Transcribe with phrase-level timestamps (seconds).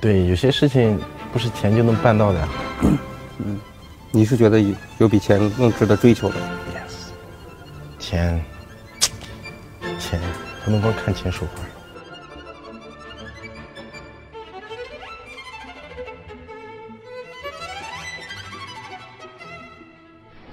[0.00, 0.98] 对，有些事情
[1.32, 2.48] 不是钱就能办到的呀。
[3.38, 3.58] 嗯，
[4.12, 6.36] 你是觉得有有比钱更值得追求的
[6.72, 8.44] ？Yes，钱，
[9.98, 10.20] 钱
[10.64, 11.64] 不能光看钱说话。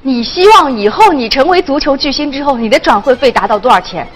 [0.02, 4.08] 你希望以后你成为足球巨星之后，你的转会费达到多少钱？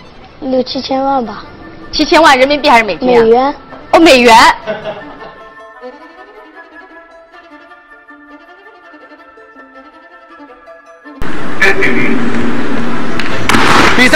[0.41, 1.45] 六七千万吧，
[1.91, 3.21] 七千万人民币还是美金啊？
[3.21, 3.55] 美元。
[3.91, 4.35] 哦，美元。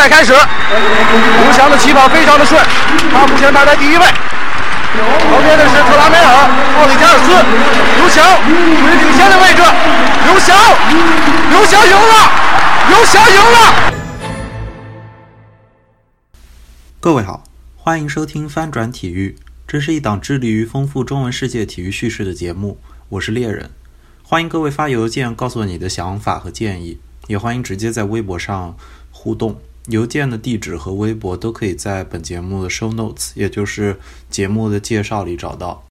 [0.03, 2.61] 赛开始，刘翔的起跑非常的顺，
[3.09, 4.03] 他目前排在第一位。
[4.03, 6.27] 旁边的是特拉梅尔、
[6.77, 7.31] 奥里加尔斯，
[7.95, 9.63] 刘翔处于领先的位置。
[10.25, 10.57] 刘翔，
[11.51, 12.29] 刘翔赢了，
[12.89, 13.93] 刘翔赢了。
[16.99, 17.41] 各位好，
[17.77, 23.71] 欢迎收听翻转体育，这是一档致力于丰富中文世界体育叙事的节目，我是猎人。
[24.21, 28.75] 欢迎各位发邮件告诉我你的想法和建议，也欢迎直接在微博上
[29.09, 29.61] 互动。
[29.87, 35.83] 邮件的地址和微博都可以在本节目的 show notes，也就是节目的介绍里找到。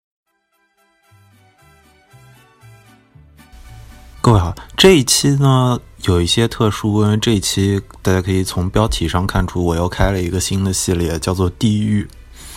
[4.23, 12.03] 各位好，这一期呢有一些特殊，因为这一期大家可以从标题上看出，我又开了一个新的系列，叫做《地狱》。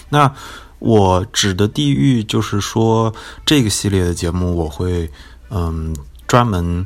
[0.07, 0.33] 那
[0.79, 3.13] 我指的地狱，就是说
[3.45, 5.11] 这个系列的节目，我会
[5.49, 5.93] 嗯
[6.27, 6.85] 专门。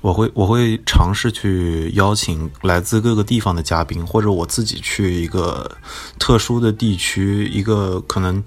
[0.00, 5.70] 我会我会尝试去邀请来自各个地方的嘉宾，或者我自己去一个
[6.18, 8.42] 特殊的地区，一个可能，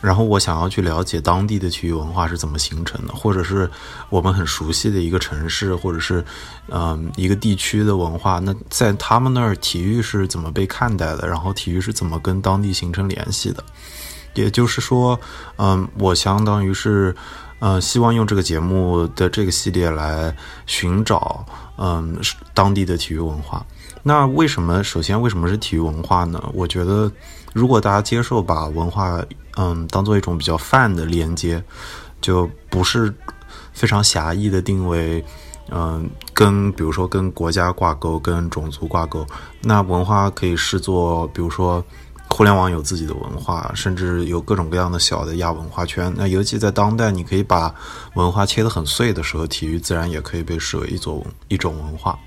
[0.00, 3.70] 然后我想要去了解当地的体育文化是怎么形成的，或者是
[4.08, 6.24] 我们很熟悉的一个城市，或者是
[6.68, 13.62] 嗯一个地区的文化，那在他们那儿体育是怎么被看待的，然后体育是怎么跟当地形成联系的，
[14.34, 15.16] 也就是说，
[15.56, 17.14] 嗯，我相当于是。
[17.60, 20.34] 呃，希望用这个节目的这个系列来
[20.66, 21.44] 寻找，
[21.76, 22.18] 嗯，
[22.52, 23.64] 当地的体育文化。
[24.02, 24.82] 那为什么？
[24.82, 26.42] 首先，为什么是体育文化呢？
[26.54, 27.12] 我觉得，
[27.52, 29.22] 如果大家接受把文化，
[29.56, 31.62] 嗯，当做一种比较泛的连接，
[32.20, 33.14] 就不是
[33.72, 35.22] 非常狭义的定位，
[35.70, 39.26] 嗯，跟比如说跟国家挂钩，跟种族挂钩，
[39.60, 41.84] 那文化可以视作，比如说。
[42.40, 46.10] 互联网有自己的文化，甚至有各种各样的小的亚文化圈。
[46.16, 47.70] 那尤其在当代，你可以把
[48.14, 52.18] 文化切得很碎的时候，体育自然也可以被视为一种一种文化。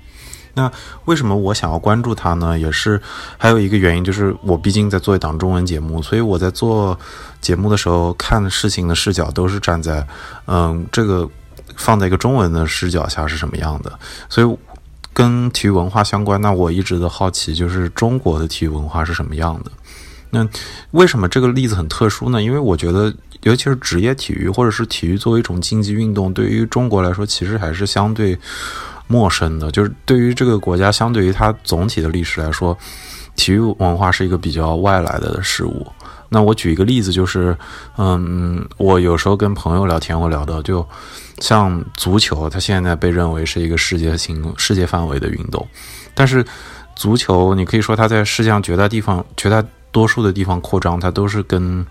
[0.54, 0.70] 那
[1.06, 2.56] 为什么我想要关注它呢？
[2.56, 3.02] 也是
[3.36, 6.96] 还有一个原因，就是我毕竟在做一档中文节目，所以我在做
[7.40, 10.06] 节目的时候看事情的视角都是站在
[10.46, 11.28] 嗯这个
[11.74, 13.98] 放在一个中文的视角下是什么样的，
[14.28, 14.58] 所以。
[15.16, 19.70] 跟体育文化相关，那我一直的好奇就是中国的体育文化是什么样的。
[20.34, 20.46] 那
[20.90, 22.42] 为什么这个例子很特殊呢？
[22.42, 23.14] 因为我觉得，
[23.44, 28.38] 尤其是职业体育或者是体育作为一种竞技运动，对于中国来说其实还是相对
[29.06, 29.70] 陌生的。
[29.70, 32.76] 就是对于这个国家，相对于它总体的历史来说，
[33.36, 35.86] 体育文化是一个比较外来的事物。
[36.28, 37.56] 那我举一个例子，就是，
[37.96, 40.86] 嗯，我有时候跟朋友聊天，我聊到就。
[41.40, 45.66] 像足球，它现在被认为是一个世界性、世界范围的运动，
[46.14, 46.46] 但是
[46.94, 49.62] 足球，你可以说它在世界上绝大地方、绝大
[49.94, 51.86] 多数的地方扩张，它都是跟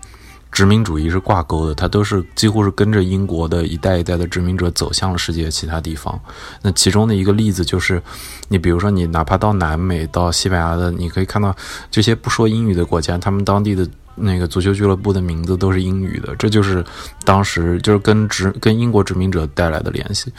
[0.52, 6.20] 殖民主义是挂钩的，它都是几乎是跟着英国的一代一代的殖民者走向了世界其他地方。
[6.60, 8.02] 那其中的一个例子就是，
[8.48, 11.56] 你比如说，你哪怕到南美、到西班牙的，你可以看到
[11.90, 13.88] 这些不说英语的国家，他们当地的。
[14.14, 16.84] 那个足球俱乐部的名字都是英语的，这就是
[17.24, 20.32] 当时就是跟殖跟英国殖民者带来的联系。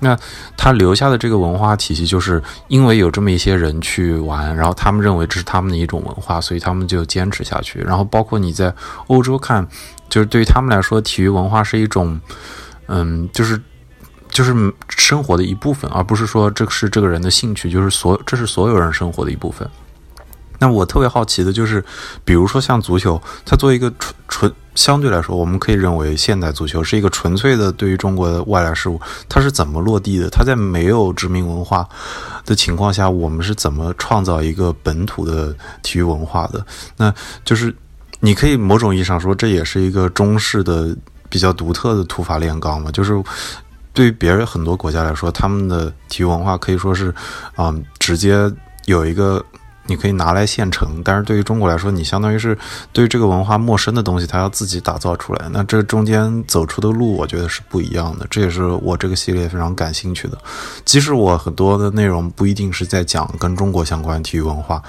[0.00, 0.16] 那
[0.56, 7.80] 他留下的这个文化体系，就是因为有这么一些人去玩，然后他们认为这是他们的一种文化，所以他们就坚持下去。
[7.80, 8.72] 然后包括你在
[9.08, 9.66] 欧洲看，
[10.08, 12.20] 就是对于他们来说，体育文化是一种，
[12.86, 13.60] 嗯，就是
[14.30, 14.54] 就是
[14.88, 19.68] 生活的一部分，而不是说这是这个人的兴趣，就是所这是所有人生活的一部分。
[20.60, 21.84] 那我特别好奇的就是，
[22.24, 30.28] 比如说像足球，它作为一个纯纯相对来说，我们可以认为现代足球是一个纯粹的对于中国的外来事物，它是怎么落地的？
[30.28, 31.88] 它在没有殖民文化
[32.44, 36.64] 的情况下，我们是怎么创造一个本土的体育文化的？
[36.96, 37.14] 那
[37.44, 37.72] 就是
[38.18, 40.96] 你可以某种意义上说，这也是一个中式的
[41.28, 42.90] 比较独特的土法炼钢嘛。
[42.90, 43.22] 就是
[43.92, 47.14] 对于别人很多国家来说，他们的体育文化可以说是
[47.54, 48.52] 啊，直接
[48.86, 49.44] 有一个。
[49.88, 52.56] 你可以拿来现成，但是对于中国来说，你相当于是
[52.92, 55.48] 对这个文化陌生的东西，它要自己打造出来。
[55.50, 58.26] 那这中间走出的路，我觉得是不一样的。
[58.30, 60.38] 这也是我这个系列非常感兴趣的。
[60.84, 64.82] 即使我很多的内容不一定是在讲跟中国相关体育文化，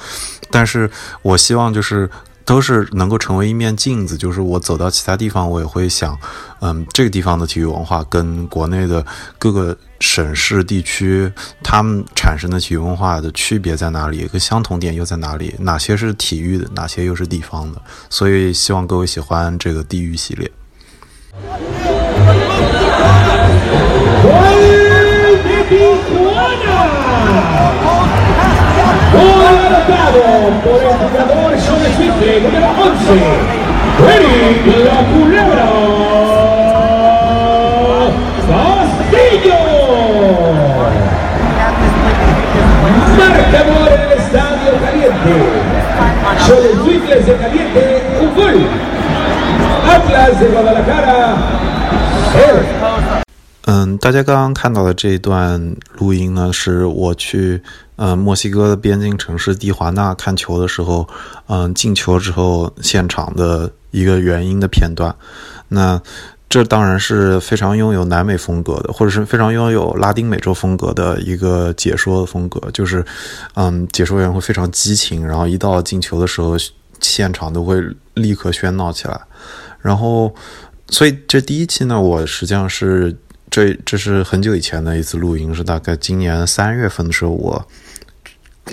[0.51, 0.91] 但是
[1.21, 2.09] 我希望就是
[2.49, 6.17] 都是能够成为一面镜子，就是我走到其他地方，我也会想，
[6.61, 9.05] 嗯，这个地方的体育文化跟国内的
[9.37, 11.31] 各个省市地区
[11.61, 15.53] 他们产生的体育文化的区别在哪里，一个相同点又在哪里？
[15.59, 17.79] 哪些是体育的，哪些又是地方的？
[18.09, 20.51] 所以希望各位喜欢这个地域系列。
[53.65, 57.61] 嗯，大家刚刚看到的这一段录音呢，是我去
[58.01, 61.05] 嗯墨西哥的边境城市蒂华纳看球的时候，
[61.47, 65.13] 嗯进球之后现场的一个原因的片段。
[65.67, 66.01] 那
[66.47, 73.05] 这当然是非常拥有南美风格的，或者是非常拥有拉丁美洲风格的一个解说风格，就是
[73.55, 76.55] 嗯解说员会非常激情，然后一到进球的时候，
[77.01, 79.19] 现场都会立刻喧闹起来。
[79.81, 80.33] 然后，
[80.89, 83.13] 所以这第一期呢，我实际上是。
[83.51, 87.67] 这这是很久以前的一次录音，是大概今年三月份的时候，我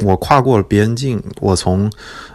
[0.03, 1.91] 我跨过了边境，我从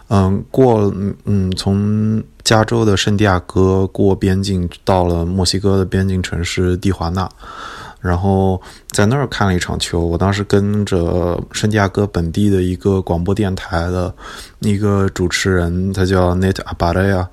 [0.08, 0.92] 嗯过
[1.24, 7.28] 嗯从加州的圣地亚哥过边境，到了墨西哥的边境城市蒂华纳。
[8.00, 8.60] 然后
[8.90, 14.12] 在那儿看了一场球，我当时跟着圣地亚哥本地的一个广播电台的
[14.58, 17.24] 一个主持人，他叫 Nate Abadaya，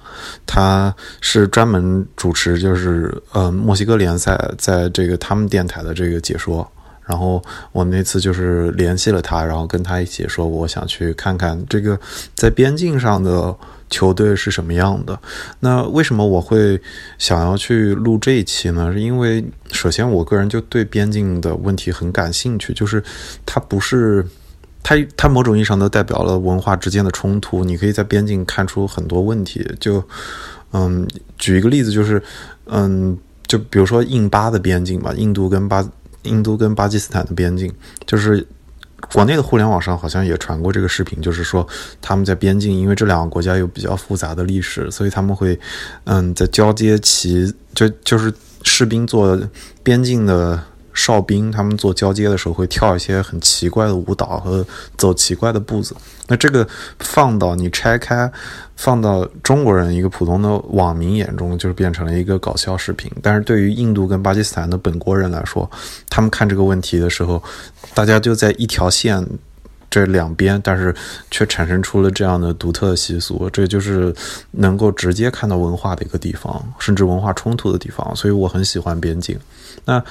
[0.45, 6.71] 他是专门主持就是呃墨西哥联赛在这个他们电台的这个解说。
[7.09, 7.41] 然后
[7.71, 11.99] 我那次就是联系了他，然后跟他一起说，我想去看看这个
[12.35, 13.55] 在边境上的
[13.89, 15.19] 球队是什么样的。
[15.59, 16.79] 那为什么我会
[17.17, 18.93] 想要去录这一期呢？
[18.93, 23.03] 是因为首先我个人就对边境的问题很感兴趣，就是
[23.43, 24.23] 它不是
[24.83, 27.63] 它它某种意义上都代表了文化之间的冲突。
[27.63, 29.67] 你可以在边境看出很多问题。
[29.79, 30.03] 就
[30.73, 31.07] 嗯，
[31.39, 32.21] 举一个例子，就是
[32.67, 33.17] 嗯，
[33.47, 35.83] 就比如说印巴的边境吧，印度跟巴。
[36.23, 37.73] 印度跟巴基斯坦的边境，
[38.05, 38.45] 就是
[39.11, 41.67] 国内的互联网上好像也传过这个视频，就是说
[42.01, 45.59] 他们在边境，因为这两个国家有比较复杂的历史，所以他们会
[46.03, 48.33] 嗯在交接旗，就就是
[48.63, 49.39] 士兵做
[49.83, 50.63] 边境的。
[50.99, 54.65] 哨兵他们做交接的时候会跳一些很奇怪的舞蹈和
[54.97, 55.95] 走奇怪的步子。
[56.27, 56.67] 那这个
[56.99, 58.29] 放到你拆开，
[58.75, 63.09] 放到中国人一个普通的网民眼中，就是变成了一个搞笑视频。
[63.23, 65.71] 但是对于印度跟巴基斯坦的本国人来说，
[66.09, 67.41] 他们看这个问题的时候，
[67.93, 69.25] 大家就在一条线
[69.89, 70.93] 这两边，但是
[71.31, 73.49] 却产生出了这样的独特的习俗。
[73.49, 74.13] 这就是
[74.51, 78.13] 能够直接看到文化的一个地方，甚至文化冲突的地方。
[78.15, 79.39] 所以我很喜欢边境。
[79.85, 80.03] 那。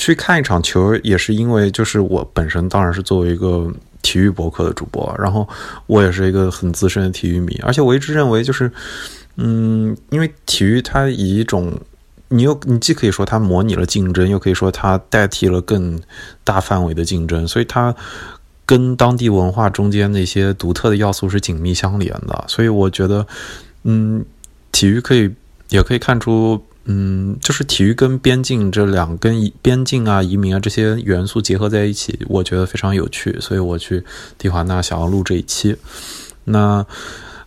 [0.00, 3.70] 去看一场球也是因为，就是我本身当然是作为一个
[4.00, 5.46] 体育博客的主播，然后
[5.86, 8.72] 我也是一个很资深的体育迷，而且我一直认为就是，
[9.36, 11.78] 嗯，因为体育它以一种，
[12.28, 16.00] 你又你既可以说它模拟了竞争，又可以说它代替了更
[16.44, 17.94] 大范围的竞争，所以它
[18.64, 23.26] 跟当地文化中间那些独特的要素是紧密相连的，所以我觉得，
[23.84, 24.24] 嗯，
[24.72, 25.30] 体育可以
[25.68, 26.64] 也可以看出。
[26.84, 34.02] 嗯，就是体育跟边境这两跟边境啊、移民啊这些元素结合在一起，我觉得非常有趣，所以我去
[34.38, 35.76] 蒂华纳想要录这一期。
[36.44, 36.84] 那，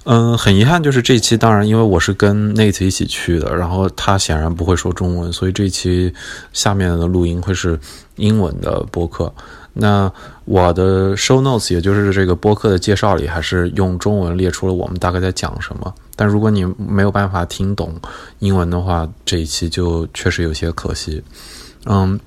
[0.05, 6.13] 嗯，很遗憾，就是这一期当然因为我是跟 Nate 一起去的，然后他显然不会说中文，所以这一期
[6.53, 7.77] 下面的录音会是
[8.15, 9.33] 英文的播客。
[9.73, 10.11] 那
[10.45, 15.93] 我的 show notes，也就是这个播客的介绍里，还是用中文列出了我们大概在讲什么。
[16.15, 17.95] 但如果你没有办法听懂
[18.37, 21.23] 英文的话，这一期就确实有些可惜。
[21.85, 22.19] 嗯，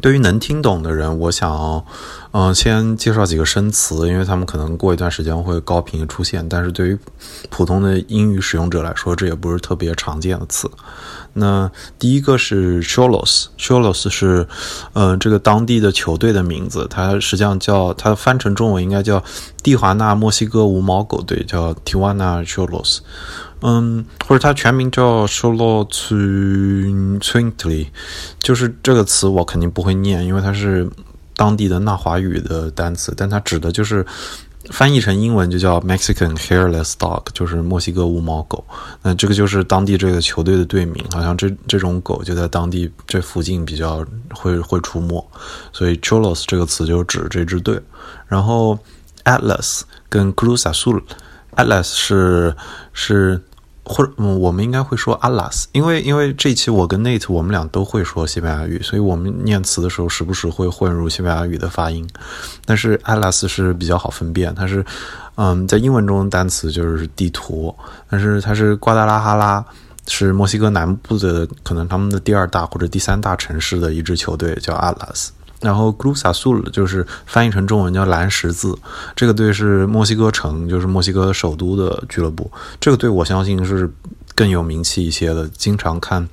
[0.00, 1.84] 对于能听懂的人，我想，
[2.30, 6.48] 嗯，先介绍几个生词，因为他们可能过一段时间会高频出现。
[6.48, 6.98] 但是对于
[7.50, 10.66] 普通的英语使用者来说，这也不是特别常见的词。
[11.32, 14.46] 那第一个是 Cholos，Cholos 是，
[14.92, 19.22] 呃，这个当地的球队的名字，它实际上叫它翻成中文应该叫
[19.62, 22.98] 蒂华纳墨西哥无毛狗队，叫 Tijuana Cholos，
[23.62, 25.88] 嗯，或者它全名叫 Cholos
[27.20, 27.86] Twintly，
[28.40, 30.90] 就是这个词我肯定不会念，因为它是
[31.36, 34.04] 当地的纳华语的单词，但它指的就是。
[34.68, 38.64] 翻译成英文就叫 Mexican Hairless Dog，就是墨西哥无毛狗。
[39.02, 45.26] 那这个就是当地这个球队的队名，好像这这种狗就在当地这附近比较会会出没，
[45.72, 47.80] 所以 Cholos 这个词就指这支队。
[48.28, 48.78] 然后
[49.24, 51.02] Atlas 跟 Cruz Azul
[51.56, 52.54] Atlas 是
[52.92, 53.40] 是。
[53.92, 62.08] 或者，嗯，我们应该会说 Alas，因为因为这一期我跟 Nate 我们俩都会说西班牙语，所以我们念词的时候时不时会混入西班牙语的发音。
[62.64, 64.84] 但是 Alas 是比较好分辨，它是，
[65.34, 67.74] 嗯，在英文中单词就是地图，
[68.08, 69.64] 但是它是瓜达拉哈拉，
[70.06, 75.30] 是墨西哥南部的可能他们的第二大或者第三大城市的一支球队叫 Alas。
[75.60, 78.76] 然后 g r u s a s u l 就是翻译成中文叫蓝十字，
[79.14, 82.50] 这个队是墨西哥城，就是墨西哥首都的俱乐部。
[82.80, 83.90] 这个队我相信是
[84.34, 86.28] 更有名气一些的，经常看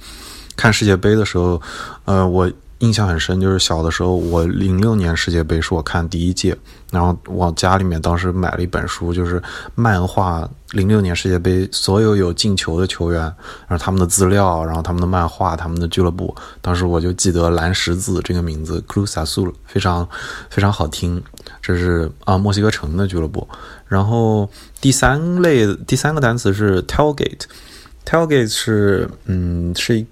[0.56, 1.62] 看世界杯的时候，
[2.06, 2.52] 呃，我。
[2.80, 6.56] 印象很深，就是小的时候，我零六年世界杯是我看第一届，
[6.92, 9.42] 然后我家里面当时买了一本书，就是
[9.74, 13.22] 漫画零六年世界杯所有有进球的球员，
[13.68, 16.36] 然后他们的资料，然后他们的漫画，他们的俱乐部。
[16.62, 20.08] 当时我就记得蓝十字这个名字，Cruz Azul，非常
[20.50, 21.22] 非常好听。
[21.62, 23.48] 这是啊，墨西哥城的俱乐部。
[23.88, 24.48] 然后
[24.80, 30.06] 第三类第三个单词是 tailgate，tailgate 是嗯是一。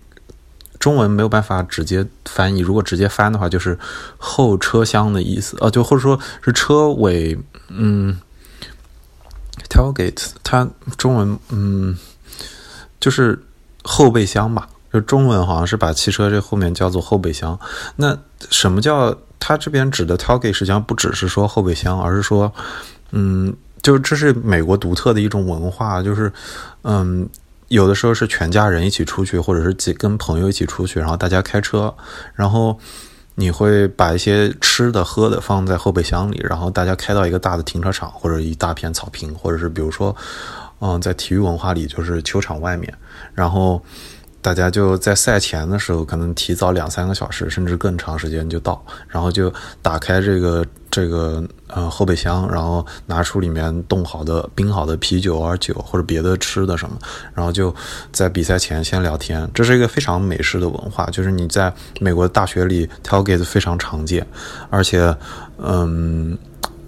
[0.86, 3.76] 中文没有办法直接翻译，如果直接翻的话，就是
[4.20, 7.36] 后车厢的意思，呃，就或者说是车尾，
[7.70, 8.16] 嗯
[9.68, 11.98] ，tailgate，它中文，嗯，
[13.00, 13.42] 就是
[13.84, 17.60] 后备箱吧，就中文好像是把汽车这后面叫做后备箱。
[17.96, 18.16] 那
[18.52, 20.54] 什么叫它这边指的 tailgate？
[20.54, 22.54] 实际上不只是说后备箱，而是说，
[23.10, 23.52] 嗯，
[23.82, 26.32] 就这是美国独特的一种文化，就是，
[26.84, 27.28] 嗯。
[27.68, 31.94] 有的时候是全家人一起出去，或者是几跟朋友一起出去，然后大家开车，
[32.34, 32.80] 然后
[33.36, 40.16] 你会把一些吃的喝的放在后备箱里，然后大家开到一个大的停车场或者一大片草坪，或者是比如说，
[40.80, 42.94] 嗯，在体育文化里就是球场外面，
[43.34, 43.82] 然后。
[44.46, 56.96] 大家就在赛前的时候，可能提早两三个小时，甚至更长时间就到，然后就打开这个这个呃后备箱，然后拿出里面冻好的冰好的啤酒啊酒或者别的吃的什么，
[57.34, 57.74] 然后就
[58.12, 59.50] 在比赛前先聊天。
[59.52, 64.24] 这是一个非常美式的文化，就是你在美国大学里 tailgate 非常常见，
[64.70, 65.12] 而且
[65.58, 66.38] 嗯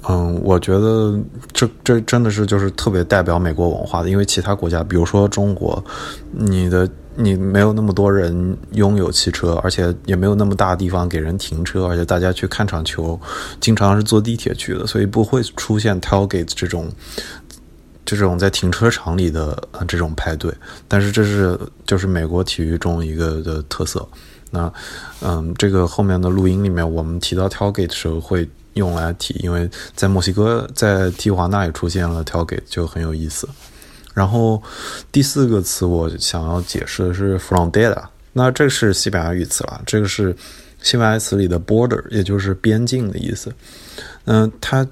[0.08, 1.20] 嗯，我觉得
[1.54, 5.84] 这这真的是就是特别代表美国文化的，因为其他国家，比如说中国，
[6.32, 6.88] 你的。
[7.20, 13.20] 你没有那么多人拥有汽车，而且也没有那么大地方给人停车，而且大家去看场球，
[13.60, 16.92] 经常是坐地铁去的，所以不会出现 tailgate 这种
[18.06, 20.54] 这种在停车场里的这种派对。
[20.88, 24.08] 但是这是就是美国体育中一个的特色。
[24.52, 24.72] 那
[25.22, 33.50] 嗯，这个后面的录音里面我们提到 tailgate 时候会用来提，因为在墨西哥在蒂华纳也出现了 tailgate，就很有意思。
[34.18, 34.60] 然后
[35.12, 40.36] 第四个词我想要解释的是 frontera，那这是西班牙语词了，这个是
[40.82, 43.54] 西班牙词里的 border，也就是边境的意思。
[44.26, 44.84] 嗯，它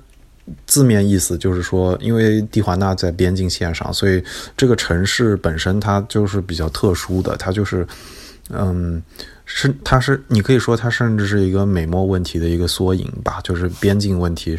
[0.67, 4.23] 字面意思就是说，因为蒂华纳在边境线上，所以
[4.55, 7.87] 这个城市本身它就是比较特殊的，它就是
[8.51, 9.01] 嗯，
[9.45, 14.55] 是它是你可以说它甚至是一个美墨问题的一个缩影吧，就是边境问题，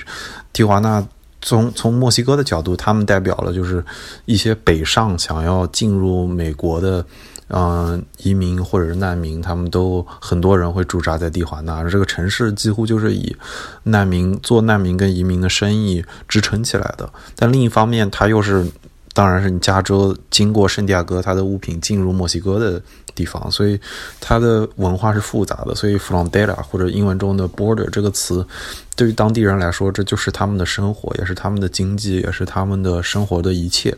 [0.52, 1.06] 蒂华纳。
[1.46, 3.82] 从从墨西哥的角度，他们代表了就是
[4.24, 7.06] 一些北上想要进入美国的，
[7.50, 13.36] 嗯，移民或者是难民，他们都很多人会驻扎在蒂华纳，这个城市几乎就是以
[13.84, 17.08] 难民做难民跟移民的生意支撑起来的。
[17.36, 18.66] 但另一方面，它又是，
[19.14, 22.82] 当然是你加州经过圣地亚哥，它的物品进入墨西哥的。
[23.16, 23.80] 地方，所以
[24.20, 25.74] 它的文化是复杂的。
[25.74, 28.46] 所以 frontera 或者英文中的 border 这个词，
[28.94, 33.96] 对于当地人来说，这就是他们的生活，也是他们的经济，也是他们的生活的一切，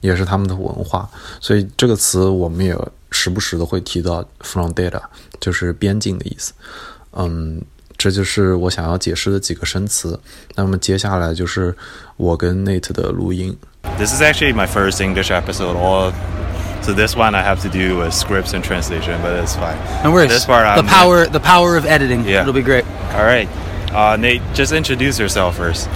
[0.00, 1.06] 也是他们的文化。
[1.40, 2.74] 所以这个词我们也
[3.10, 5.02] 时不时的会提到 frontera，
[5.40, 6.52] 就是边境的意思。
[7.12, 7.60] 嗯，
[7.98, 10.18] 这就是我想要解释的几个生词。
[10.54, 11.76] 那么接下来就是
[12.16, 13.56] 我跟 Nate 的录音。
[13.98, 15.74] This is actually my first English episode.
[16.90, 19.78] So this one I have to do with scripts and translation, but it's fine.
[20.02, 20.30] No worries.
[20.30, 22.24] This part, the power, the power of editing.
[22.24, 22.84] Yeah, it'll be great.
[23.12, 23.48] All right,
[23.94, 25.88] uh, Nate, just introduce yourself first.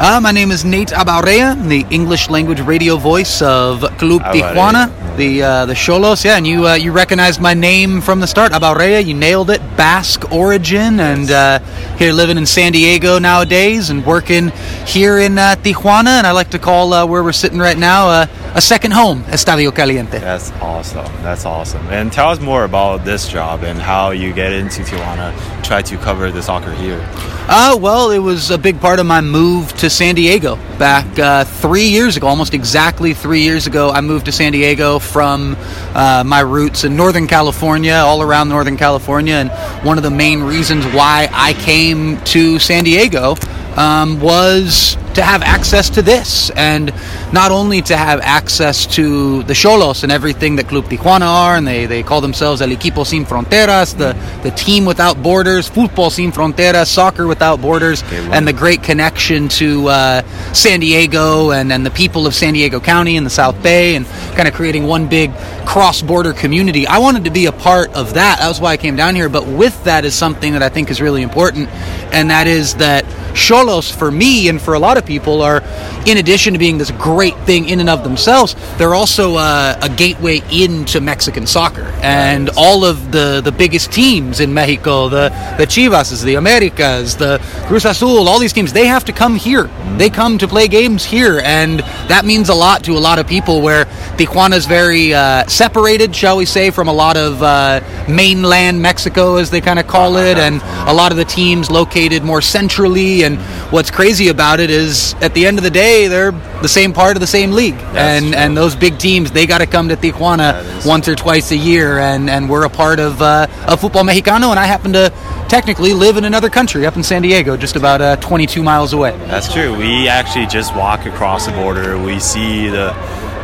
[0.00, 5.42] Uh, my name is Nate Abaurrea, the English language radio voice of Club Tijuana, the
[5.42, 6.24] uh, the Xolos.
[6.24, 9.04] Yeah, and you uh, you recognized my name from the start, Abaurrea.
[9.04, 9.60] You nailed it.
[9.76, 11.58] Basque origin, and uh,
[11.96, 14.50] here living in San Diego nowadays, and working
[14.86, 16.18] here in uh, Tijuana.
[16.18, 19.74] And I like to call uh, where we're sitting right now a second home, Estadio
[19.74, 20.18] Caliente.
[20.18, 21.04] That's awesome.
[21.22, 21.86] That's awesome.
[21.88, 25.96] And tell us more about this job and how you get into Tijuana, try to
[25.98, 27.04] cover the soccer here.
[27.50, 31.44] Uh, well, it was a big part of my move to San Diego back uh,
[31.44, 33.90] three years ago, almost exactly three years ago.
[33.90, 35.56] I moved to San Diego from
[35.94, 39.34] uh, my roots in Northern California, all around Northern California.
[39.34, 39.50] And
[39.86, 43.36] one of the main reasons why I came to San Diego
[43.76, 46.94] um, was to have access to this, and
[47.32, 51.66] not only to have access to the Xolos and everything that Club Tijuana are, and
[51.66, 54.12] they, they call themselves El Equipo Sin Fronteras, the,
[54.44, 59.88] the team without borders, Football Sin Fronteras, soccer without borders, and the great connection to
[59.88, 60.22] uh,
[60.52, 64.06] San Diego and, and the people of San Diego County and the South Bay, and
[64.36, 65.34] kind of creating one big
[65.66, 66.86] cross border community.
[66.86, 68.38] I wanted to be a part of that.
[68.38, 69.28] That was why I came down here.
[69.28, 71.68] But with that is something that I think is really important,
[72.12, 73.04] and that is that
[73.38, 75.62] Xolos, for me and for a lot of people, are
[76.06, 79.88] in addition to being this great thing in and of themselves, they're also uh, a
[79.88, 81.84] gateway into Mexican soccer.
[82.02, 87.38] And all of the, the biggest teams in Mexico, the, the Chivas, the Americas, the
[87.66, 89.70] Cruz Azul, all these teams, they have to come here.
[89.96, 91.40] They come to play games here.
[91.40, 93.84] And that means a lot to a lot of people where
[94.16, 99.36] Tijuana is very uh, separated, shall we say, from a lot of uh, mainland Mexico,
[99.36, 103.22] as they kind of call it, and a lot of the teams located more centrally.
[103.28, 103.38] And
[103.70, 106.32] what's crazy about it is, at the end of the day, they're
[106.62, 109.66] the same part of the same league, and and those big teams they got to
[109.66, 113.46] come to Tijuana once or twice a year, and and we're a part of uh,
[113.66, 115.12] of Football Mexicano, and I happen to
[115.48, 119.16] technically live in another country, up in San Diego, just about uh, 22 miles away.
[119.26, 119.76] That's true.
[119.76, 121.98] We actually just walk across the border.
[121.98, 122.92] We see the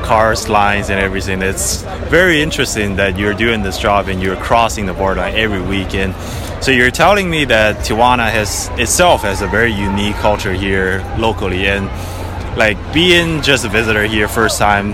[0.05, 1.43] cars lines and everything.
[1.43, 6.15] It's very interesting that you're doing this job and you're crossing the border every weekend.
[6.63, 11.67] So you're telling me that Tijuana has itself has a very unique culture here locally,
[11.67, 11.87] and
[12.57, 14.93] like being just a visitor here first time,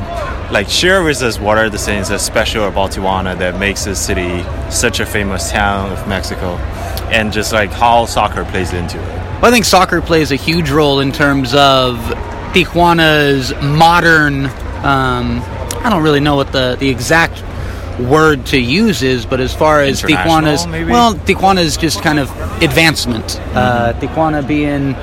[0.53, 4.05] like share with us what are the things that's special about Tijuana that makes this
[4.05, 6.57] city such a famous town of Mexico,
[7.13, 9.09] and just like how soccer plays into it.
[9.41, 11.97] Well, I think soccer plays a huge role in terms of
[12.53, 14.51] Tijuana's modern.
[14.85, 15.43] Um,
[15.85, 17.43] I don't really know what the, the exact
[18.01, 20.91] word to use is, but as far as Tijuana's, maybe?
[20.91, 22.31] well, Tijuana's just kind of
[22.63, 23.39] advancement.
[23.55, 24.95] Uh, Tijuana being,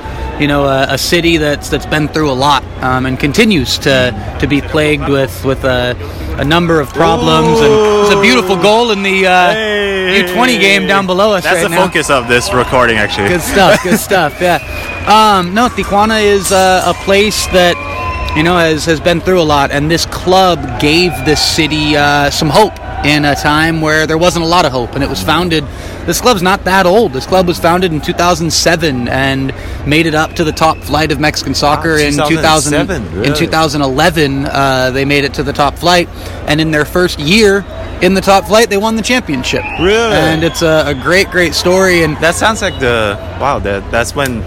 [0.42, 4.38] you know, a, a city that's that's been through a lot um, and continues to
[4.40, 5.96] to be plagued with with a,
[6.40, 7.60] a number of problems.
[7.60, 7.74] And
[8.06, 11.70] it's a beautiful goal in the uh, U20 game down below us That's right the
[11.70, 11.86] now.
[11.86, 13.30] focus of this recording, actually.
[13.30, 13.84] Good stuff.
[13.84, 14.42] Good stuff.
[14.42, 14.58] Yeah.
[15.08, 17.76] Um, no, Tijuana is uh, a place that
[18.36, 22.30] you know has has been through a lot, and this club gave this city uh,
[22.30, 22.74] some hope
[23.06, 25.64] in a time where there wasn't a lot of hope, and it was founded.
[26.06, 27.14] This club's not that old.
[27.14, 29.54] This club was founded in 2007 and
[29.86, 32.88] made it up to the top flight of Mexican soccer Wow, in 2000.
[32.88, 36.08] 2007, In 2011, uh, they made it to the top flight,
[36.48, 37.66] and in their first year
[38.02, 39.64] in the top flight, they won the championship.
[39.80, 40.16] Really?
[40.16, 42.04] And it's a, a great, great story.
[42.04, 43.60] And That sounds like the wow.
[43.60, 44.44] That that's when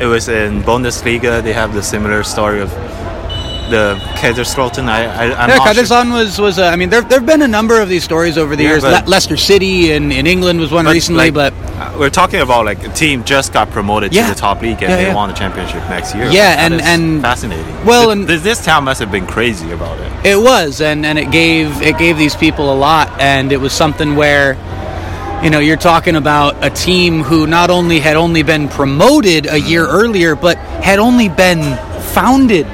[0.00, 1.42] it was in Bundesliga.
[1.42, 2.70] They have the similar story of
[3.70, 4.88] the Kaiserslautern.
[4.88, 5.58] I, I I'm yeah.
[5.58, 6.58] Kaiserslautern was was.
[6.58, 8.82] Uh, I mean, there there've been a number of these stories over the Yeah, years.
[8.82, 12.40] Le- Leicester City in, in England was one But, recently, like, but uh, we're talking
[12.40, 14.28] about like a team just got promoted Yeah.
[14.28, 16.26] to the top league and Yeah, they won the championship next year.
[16.30, 17.84] Yeah, and- and- fascinating.
[17.86, 20.12] well, and- th- this town must have been crazy about it.
[20.26, 23.72] it was, and and it gave it gave these people a lot, and it was
[23.72, 24.56] something where.
[25.42, 29.58] You know, you're talking about a team who not only had only been promoted a
[29.58, 31.60] year earlier, but had only been
[32.14, 32.64] founded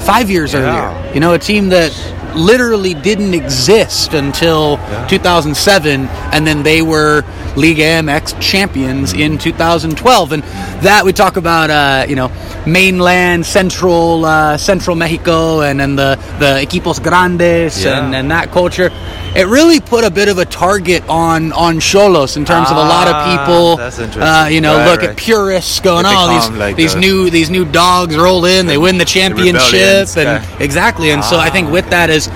[0.00, 0.60] five years Yeah.
[0.60, 1.14] earlier.
[1.14, 1.92] You know, a team that
[2.34, 7.24] literally didn't exist until 2007, and then they were
[7.58, 10.32] Liga MX champions in 2012.
[10.32, 10.42] And
[10.82, 12.30] that we talk about, uh, you know,
[12.66, 17.98] mainland, central, uh, central Mexico, and then the the equipos grandes Yeah.
[18.04, 18.90] and, and that culture.
[19.34, 22.80] It really put a bit of a target on on Xolos in terms of a
[22.94, 24.22] lot of Ah, people.
[24.22, 25.10] Uh, you know, Right, look right.
[25.10, 28.78] at purists going, oh, these like these the- new these new dogs roll in, they
[28.78, 30.64] win the championship, rebellions, and okay.
[30.64, 31.10] exactly.
[31.10, 32.28] And so I think with that is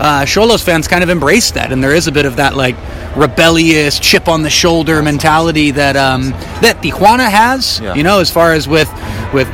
[0.00, 2.76] uh, Xolos fans kind of embrace that, and there is a bit of that like
[3.16, 7.80] rebellious chip on the shoulder mentality that um, that Tijuana has.
[7.80, 7.94] Yeah.
[7.94, 8.90] You know, as far as with
[9.32, 9.48] with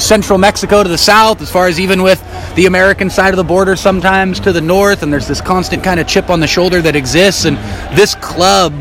[0.00, 2.20] central Mexico to the south, as far as even with
[2.56, 6.00] the American side of the border sometimes to the north, and there's this constant kind
[6.00, 7.44] of chip on the shoulder that exists.
[7.44, 7.56] And
[7.96, 8.72] this club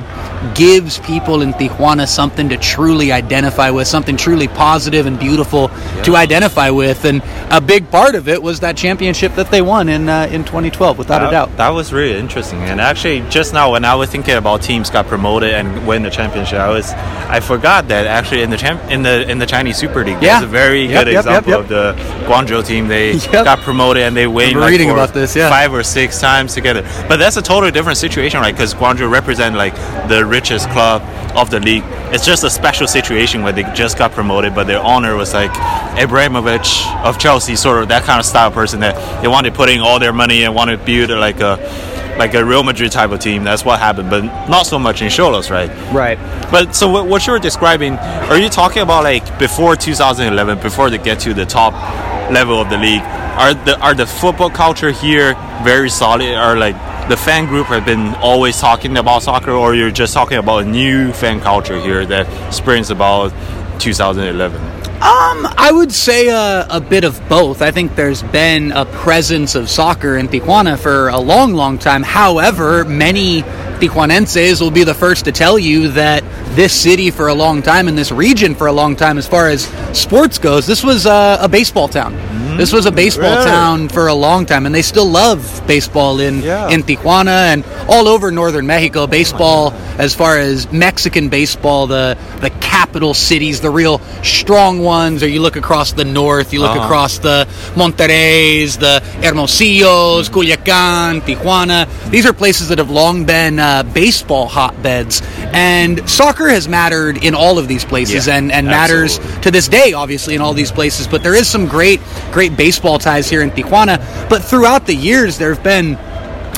[0.55, 5.67] gives people in Tijuana something to truly identify with, something truly positive and beautiful
[6.03, 7.03] to identify with.
[7.03, 10.45] And a big part of it was that championship that they won in uh, in
[10.45, 11.57] 2012, without a doubt.
[11.57, 12.59] That was really interesting.
[12.59, 16.09] And actually, just now when I was thinking about teams got promoted and win the
[16.09, 19.77] championship, I was I forgot that actually in the champ, in the in the Chinese
[19.77, 20.39] Super League, Yeah.
[20.39, 21.59] there's a very Yep, good yep, yep, example yep.
[21.61, 21.93] of the
[22.27, 22.87] Guangzhou team.
[22.87, 23.45] They Yep.
[23.45, 25.49] got promoted and they win like reading about this, yeah.
[25.49, 26.81] five or six times together.
[27.07, 28.53] But that's a totally different situation, right?
[28.53, 29.75] Because Guangzhou represent like
[30.07, 31.01] the richest club
[31.35, 31.83] of the league.
[32.11, 35.51] It's just a special situation where they just got promoted, but their owner was like
[35.99, 39.99] Abramovich of Chelsea, sort of that kind of style person that they wanted putting all
[39.99, 41.57] their money and wanted to build like a
[42.19, 43.45] like a Real Madrid type of team.
[43.45, 45.69] That's what happened, but not so much in Xolos, right?
[45.93, 46.19] Right.
[46.51, 50.97] But so what, what you're describing, are you talking about like before 2011, before they
[50.97, 51.73] get to the top
[52.29, 53.01] level of the league?
[53.01, 56.35] Are the are the football culture here very solid?
[56.35, 56.75] Are like
[57.07, 60.65] the fan group have been always talking about soccer, or you're just talking about a
[60.65, 63.31] new fan culture here that springs about
[63.79, 64.78] 2011?
[64.99, 67.61] Um, I would say a, a bit of both.
[67.61, 72.03] I think there's been a presence of soccer in Tijuana for a long, long time.
[72.03, 73.43] However, many
[73.79, 77.87] Tijuanenses will be the first to tell you that this city for a long time
[77.87, 81.37] and this region for a long time, as far as sports goes, this was a,
[81.41, 82.15] a baseball town.
[82.57, 83.45] This was a baseball Really?
[83.45, 86.67] town for a long time, and they still love baseball in Yeah.
[86.67, 89.07] in Tijuana and all over northern Mexico.
[89.07, 95.27] Baseball, as far as Mexican baseball, the the capital cities, the real strong ones, or
[95.29, 96.83] you look across the north, you look Uh-huh.
[96.83, 101.87] across the Monterreys, the Hermosillos, Culiacan, Tijuana.
[102.09, 105.21] These are places that have long been uh, baseball hotbeds,
[105.53, 109.67] and soccer has mattered in all of these places, Yeah, and and matters to this
[109.67, 111.07] day, obviously, in all these places.
[111.07, 111.99] But there is some great,
[112.31, 113.99] great baseball ties here in Tijuana.
[114.29, 115.97] But throughout the years, there have been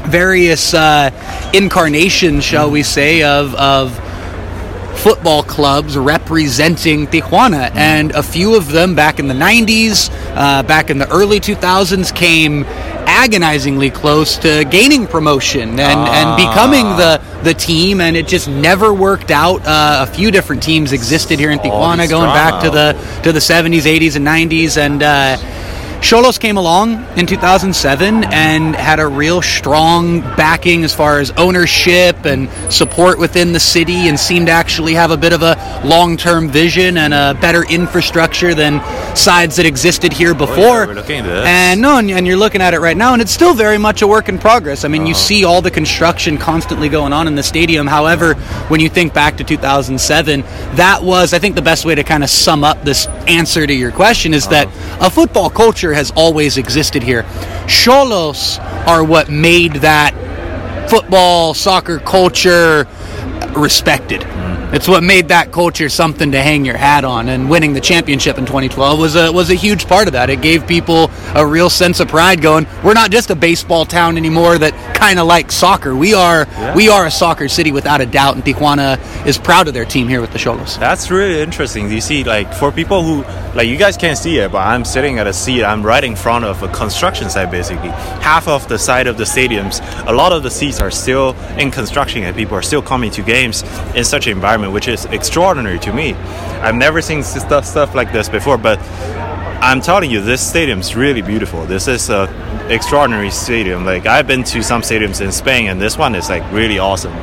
[0.10, 1.10] various uh,
[1.54, 3.98] incarnations, shall we say, of of
[5.00, 10.90] football clubs representing Tijuana, and a few of them back in the 90s, uh, back
[10.92, 12.66] in the early 2000s, came
[13.22, 18.94] agonizingly close to gaining promotion and, and becoming the the team, and it just never
[18.94, 19.62] worked out.
[19.66, 23.40] Uh, a few different teams existed here in Tijuana, going back to the to the
[23.40, 25.04] 70s, 80s, and 90s, and.
[25.04, 25.38] Uh,
[26.02, 32.26] Xolos came along in 2007 and had a real strong backing as far as ownership
[32.26, 36.50] and support within the city and seemed to actually have a bit of a long-term
[36.50, 38.82] vision and a better infrastructure than
[39.16, 40.88] sides that existed here before.
[41.22, 41.46] at this.
[41.48, 44.02] And no, and, and you're looking at it right now and it's still very much
[44.02, 44.84] a work in progress.
[44.84, 47.86] I mean, you see all the construction constantly going on in the stadium.
[47.86, 48.34] However,
[48.70, 50.42] when you think back to 2007,
[50.76, 53.74] that was I think the best way to kind of sum up this answer to
[53.74, 54.68] your question is that
[55.00, 57.24] a football culture has always existed here.
[57.66, 60.14] Xolos are what made that
[60.90, 62.88] football, soccer culture
[63.56, 64.22] respected.
[64.22, 64.76] Mm-hmm.
[64.76, 68.38] It's what made that culture something to hang your hat on, and winning the championship
[68.38, 70.30] in 2012 was a was a huge part of that.
[70.30, 72.42] It gave people a real sense of pride.
[72.42, 75.94] Going, we're not just a baseball town anymore that kind of likes soccer.
[75.94, 79.74] We are we are a soccer city without a doubt, and Tijuana is proud of
[79.74, 80.80] their team here with the Xolos.
[80.80, 81.92] That's really interesting.
[81.92, 83.24] You see, like for people who
[83.54, 85.64] like you guys can't see it, but I'm sitting at a seat.
[85.64, 87.90] I'm right in front of a construction site, basically.
[87.90, 91.70] Half of the side of the stadiums, a lot of the seats are still in
[91.70, 93.64] construction, and people are still coming to games
[93.96, 96.14] in such an environment, which is extraordinary to me.
[96.64, 98.80] I've never seen stuff stuff like this before, but
[99.62, 101.66] I'm telling you, this stadium's really beautiful.
[101.66, 102.28] This is a
[102.70, 103.86] extraordinary stadium.
[103.86, 107.14] Like I've been to some stadiums in Spain, and this one is like really awesome.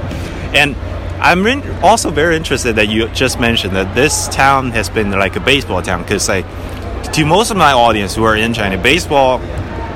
[0.55, 0.77] And
[1.20, 1.46] I'm
[1.83, 5.83] also very interested that you just mentioned that this town has been like a baseball
[5.83, 6.46] town because like
[7.12, 9.40] to most of my audience who are in China, baseball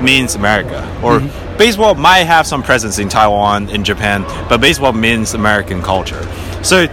[0.01, 1.57] means America or mm-hmm.
[1.57, 6.21] baseball might have some presence in Taiwan, in Japan, but baseball means American culture.
[6.63, 6.87] So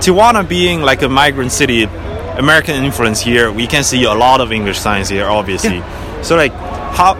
[0.00, 4.52] Tijuana being like a migrant city, American influence here, we can see a lot of
[4.52, 5.82] English signs here, obviously.
[6.22, 7.14] So like, how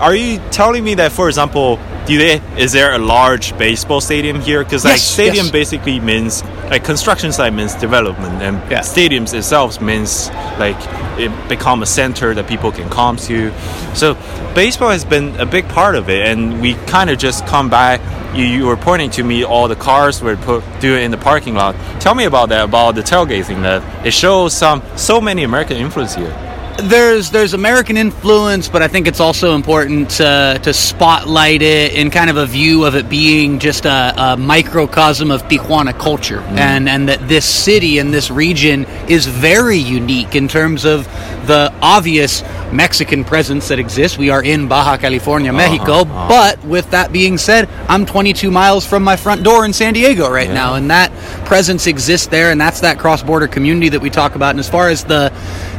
[0.00, 1.78] are you telling me that, for example,
[2.08, 4.64] do they is there a large baseball stadium here?
[4.64, 5.52] Because like Yes, stadium yes.
[5.52, 8.80] basically means like construction site means development, and Yeah.
[8.80, 10.76] stadiums itself means like
[11.18, 13.52] it become a center that people can come to.
[13.94, 14.16] So
[14.54, 18.00] baseball has been a big part of it, and we kind of just come by.
[18.34, 21.54] You, you were pointing to me all the cars were put doing in the parking
[21.54, 21.74] lot.
[22.00, 23.62] Tell me about that, about the tailgating.
[23.62, 26.34] That it shows some so many American influence here.
[26.78, 32.10] There's there's American influence, but I think it's also important to, to spotlight it in
[32.10, 36.58] kind of a view of it being just a, a microcosm of Tijuana culture, mm-hmm.
[36.58, 41.04] and and that this city and this region is very unique in terms of
[41.48, 44.18] the obvious Mexican presence that exists.
[44.18, 46.28] We are in Baja California, uh-huh, Mexico, uh-huh.
[46.28, 50.30] but with that being said, I'm 22 miles from my front door in San Diego
[50.30, 51.10] right now, and that
[51.46, 54.50] presence exists there, and that's that cross-border community that we talk about.
[54.50, 55.32] And as far as the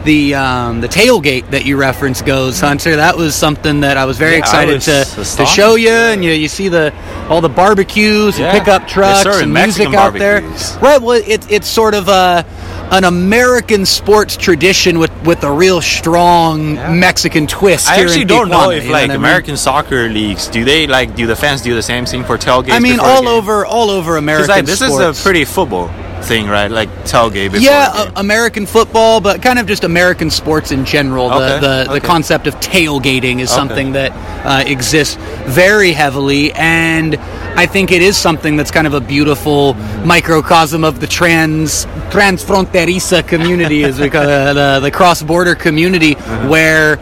[0.05, 4.17] the um, the tailgate that you reference goes, Hunter, that was something that I was
[4.17, 6.93] very Yeah, excited was to, to show you, and you you see the
[7.29, 8.47] all the barbecues Yeah.
[8.55, 10.41] and pickup trucks and Mexican music out there.
[10.41, 10.77] barbecues.
[10.81, 12.45] Right, well, it's it's sort of a
[12.91, 17.87] an American sports tradition with with a real strong Mexican twist.
[17.87, 19.15] I actually don't know if like what I mean?
[19.17, 22.71] American soccer leagues do they like do the fans do the same thing for tailgates?
[22.71, 25.17] I mean, all over all over American Because like this sports.
[25.17, 25.89] is a pretty football.
[26.23, 26.69] Thing, right?
[26.69, 27.51] Like tailgate.
[27.51, 31.29] Before yeah, the uh, American football, but kind of just American sports in general.
[31.29, 32.07] The Okay, the, the okay.
[32.07, 33.57] concept of tailgating is Okay.
[33.59, 34.11] something that
[34.45, 35.15] uh, exists
[35.47, 37.15] very heavily, and
[37.55, 39.73] I think it is something that's kind of a beautiful
[40.05, 46.15] microcosm of the trans transfronteriza community, as we call it, uh, the cross border community,
[46.15, 46.47] Uh-huh.
[46.47, 46.97] where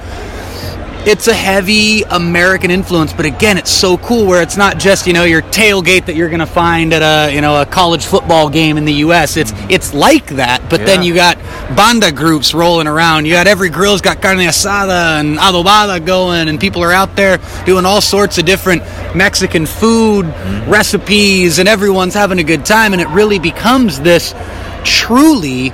[1.07, 5.13] it's a heavy American influence, but again, it's so cool where it's not just you
[5.13, 8.49] know your tailgate that you're going to find at a you know a college football
[8.49, 9.37] game in the U.S.
[9.37, 11.37] It's it's like that, but then you got
[11.77, 13.25] banda groups rolling around.
[13.25, 17.39] You got every grill's got carne asada and adobada going, and people are out there
[17.65, 18.81] doing all sorts of different
[19.15, 20.69] Mexican food mm-hmm.
[20.69, 24.35] recipes, and everyone's having a good time, and it really becomes this
[24.83, 25.71] truly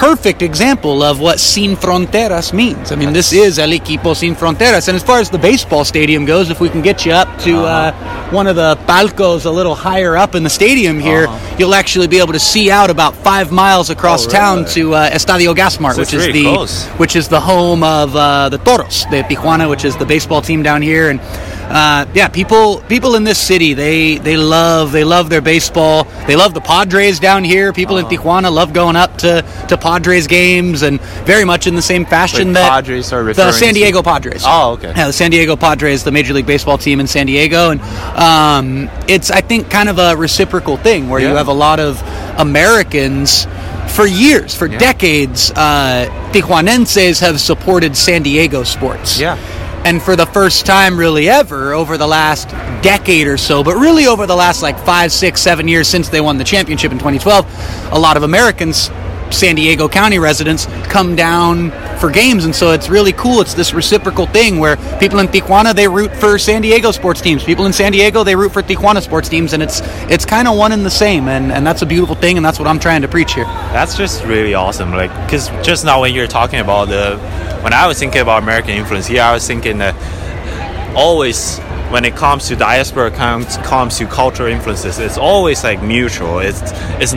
[0.00, 2.90] perfect example of what Sin Fronteras means.
[2.90, 4.88] I mean, this is El Equipo Sin Fronteras.
[4.88, 7.52] And as far as the baseball stadium goes, if we can get you up to
[7.64, 7.92] uh
[8.30, 11.26] one of the palcos a little higher up in the stadium here,
[11.58, 14.70] you'll actually be able to see out about five miles across Oh, town really?
[14.74, 16.86] to uh, Estadio Gasmart, So which is the close.
[17.02, 20.62] which is the home of uh, the Toros, the Tijuana, which is the baseball team
[20.62, 21.10] down here.
[21.10, 21.20] And
[21.70, 26.04] uh, yeah, people people in this city they they love they love their baseball.
[26.26, 27.72] They love the Padres down here.
[27.72, 28.08] People Uh-huh.
[28.08, 32.04] in Tijuana love going up to to Padres games, and very much in the same
[32.04, 34.42] fashion Wait, that Padres are the San to- Diego Padres.
[34.46, 34.92] Oh, okay.
[34.96, 37.80] Yeah, the San Diego Padres, the Major League Baseball team in San Diego, and
[38.18, 42.02] um, it's I think kind of a reciprocal thing where you have a lot of
[42.38, 43.46] Americans
[43.94, 45.50] for years, for decades.
[45.52, 49.18] Uh, Tijuanenses have supported San Diego sports.
[49.18, 49.36] Yeah.
[49.84, 52.50] And for the first time, really ever, over the last
[52.82, 56.20] decade or so, but really over the last like five, six, seven years since they
[56.20, 58.90] won the championship in 2012, a lot of Americans,
[59.30, 62.44] San Diego County residents, come down for games.
[62.44, 63.40] And so it's really cool.
[63.40, 67.44] It's this reciprocal thing where people in Tijuana, they root for San Diego sports teams.
[67.44, 69.52] People in San Diego, they root for Tijuana sports teams.
[69.52, 71.28] And it's it's kind of one and the same.
[71.28, 72.36] And, and that's a beautiful thing.
[72.36, 73.44] And that's what I'm trying to preach here.
[73.44, 74.92] That's just really awesome.
[74.92, 77.16] Like, because just now when you're talking about the,
[77.62, 79.94] when I was thinking about American influence here, I was thinking that
[80.96, 81.58] always
[81.90, 86.38] when it comes to diaspora comes comes to cultural influences, it's always like mutual.
[86.38, 86.60] It's
[87.00, 87.14] it's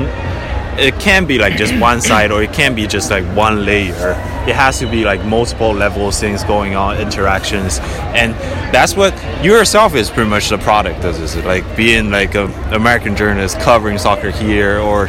[0.77, 4.11] it can be like just one side or it can be just like one layer.
[4.47, 7.79] It has to be like multiple levels, things going on, interactions,
[8.15, 8.33] and
[8.73, 11.35] that's what you yourself is pretty much the product of this.
[11.45, 15.07] Like being like a American journalist covering soccer here, or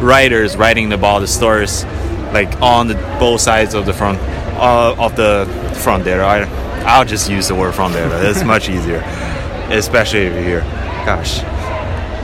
[0.00, 1.84] writers writing about the stories
[2.32, 4.18] like on the both sides of the front
[4.54, 6.24] uh, of the frontera.
[6.24, 8.22] I I'll just use the word frontera.
[8.24, 9.02] It's much easier,
[9.70, 10.60] especially over here.
[11.06, 11.40] Gosh,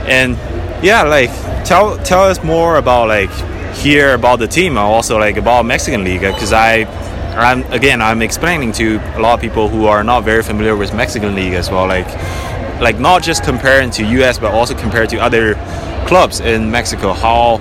[0.07, 0.37] and
[0.83, 1.29] yeah, like
[1.65, 3.31] tell tell us more about like
[3.75, 6.85] here about the team also like about Mexican Liga because I.
[7.29, 8.01] I'm again.
[8.01, 11.53] I'm explaining to a lot of people who are not very familiar with Mexican League
[11.53, 11.87] as well.
[11.87, 12.07] Like,
[12.81, 14.39] like not just comparing to U.S.
[14.39, 15.53] but also compared to other
[16.05, 17.13] clubs in Mexico.
[17.13, 17.57] How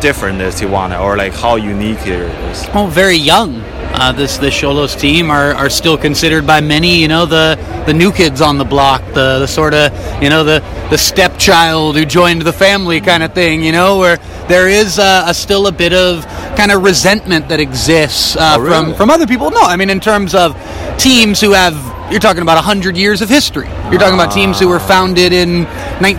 [0.00, 2.66] different is Tijuana, or like how unique it is?
[2.74, 3.62] Oh, very young.
[3.92, 7.92] Uh, this this Xolos team are, are still considered by many, you know, the the
[7.92, 12.04] new kids on the block, the the sort of, you know, the the stepchild who
[12.06, 14.16] joined the family kind of thing, you know, where
[14.48, 16.24] there is uh, a, still a bit of
[16.56, 18.70] kind of resentment that exists uh, Oh, really?
[18.86, 19.50] from from other people.
[19.50, 20.56] No, I mean in terms of
[20.98, 21.74] teams who have.
[22.10, 23.68] You're talking about 100 years of history.
[23.88, 25.62] You're talking about teams who were founded in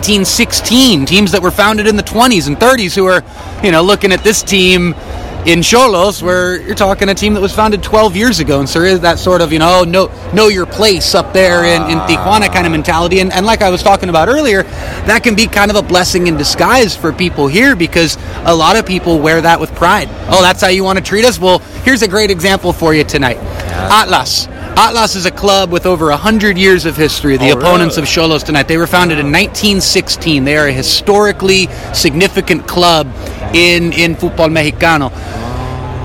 [0.06, 3.22] 1916, teams that were founded in the 20s and 30s who are,
[3.62, 4.94] you know, looking at this team
[5.46, 8.80] in Xolos, where you're talking a team that was founded 12 years ago, and so
[8.80, 11.98] there is that sort of you know know know your place up there in, in
[11.98, 12.06] ah.
[12.06, 15.48] Tijuana kind of mentality, and, and like I was talking about earlier, that can be
[15.48, 19.40] kind of a blessing in disguise for people here because a lot of people wear
[19.40, 20.08] that with pride.
[20.28, 21.40] Oh, that's how you want to treat us?
[21.40, 23.36] Well, here's a great example for you tonight.
[23.36, 24.46] Atlas.
[24.76, 27.36] Atlas is a club with over 100 years of history.
[27.36, 28.68] The Oh, opponents of Xolos tonight.
[28.68, 30.44] They were founded in 1916.
[30.44, 33.06] They are a historically significant club
[33.52, 35.12] in in Fútbol Mexicano.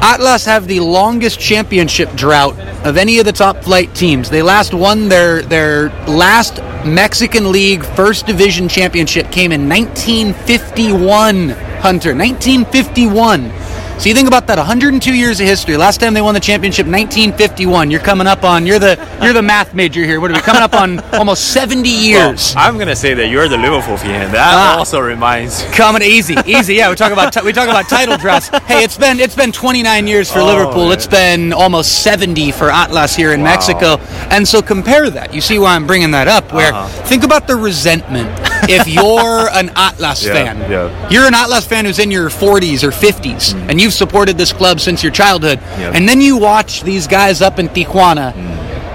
[0.01, 4.29] Atlas have the longest championship drought of any of the top flight teams.
[4.29, 11.49] They last won their their last Mexican League First Division championship came in 1951.
[11.79, 13.51] Hunter, 1951.
[13.99, 15.75] So you think about that 102 years of history.
[15.75, 17.89] Last time they won the championship 1951.
[17.89, 20.21] You're coming up on you're the you're the math major here.
[20.21, 22.53] What are we coming up on almost 70 years.
[22.55, 24.31] Well, I'm gonna say that you're the Liverpool fan.
[24.31, 24.77] That Ah.
[24.77, 25.63] also reminds.
[25.75, 26.75] Coming easy, easy.
[26.75, 28.49] Yeah, we talk about we talk about title dress.
[28.67, 30.83] Hey, it's been it's been 29 years for Oh, Liverpool.
[30.85, 30.91] man.
[30.93, 33.45] It's been almost 70 for Atlas here in Wow.
[33.51, 33.97] Mexico.
[34.29, 35.33] And so compare that.
[35.33, 36.53] You see why I'm bringing that up?
[36.53, 36.87] Where Uh-huh.
[37.05, 38.29] think about the resentment.
[38.69, 41.09] if you're an Atlas Yeah, fan, yeah.
[41.09, 44.79] you're an Atlas fan who's in your 40s or 50s, and you've supported this club
[44.79, 45.79] since your childhood, Mm.
[45.79, 45.91] Yeah.
[45.95, 48.33] and then you watch these guys up in Tijuana.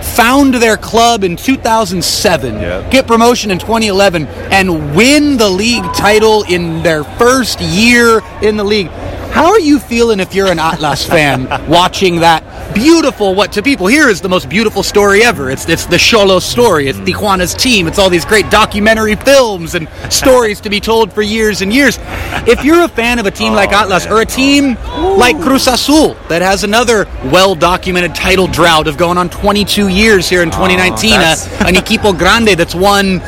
[0.03, 2.90] found their club in 2007, Yep.
[2.90, 8.64] get promotion in 2011, and win the league title in their first year in the
[8.64, 8.88] league.
[9.31, 12.42] How are you feeling if you're an Atlas fan watching that
[12.75, 13.87] beautiful, what to people.
[13.87, 15.51] Here is the most beautiful story ever?
[15.51, 19.89] It's, it's the Xolo story, it's Tijuana's team, it's all these great documentary films and
[20.11, 21.99] stories to be told for years and years.
[22.47, 24.75] If you're a fan of a team like Atlas or a team
[25.17, 30.29] like Cruz Azul that has another well documented title drought of going on 22 years
[30.29, 33.21] here in 2019, uh, that's- an equipo grande that's won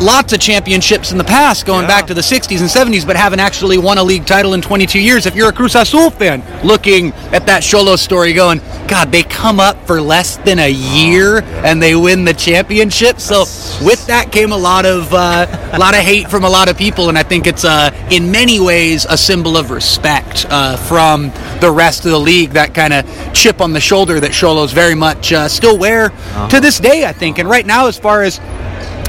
[0.00, 3.40] lots of championships in the past, going back to the 60s and 70s, but haven't
[3.40, 5.26] actually won a league title in 22 years.
[5.26, 9.60] If you're a Cruz Azul fan looking at that Xolo story, going, God, they come
[9.60, 13.20] up for less than a year and they win the championship.
[13.20, 13.40] So
[13.84, 16.78] with that came a lot of uh, a lot of hate from a lot of
[16.78, 21.30] people, and I think it's uh, in many ways a symbol of respect uh, from
[21.60, 22.50] the rest of the league.
[22.50, 26.10] That kind of chip on the shoulder that Xolos very much uh, still wear
[26.50, 27.38] to this day, I think.
[27.38, 28.40] And right now, as far as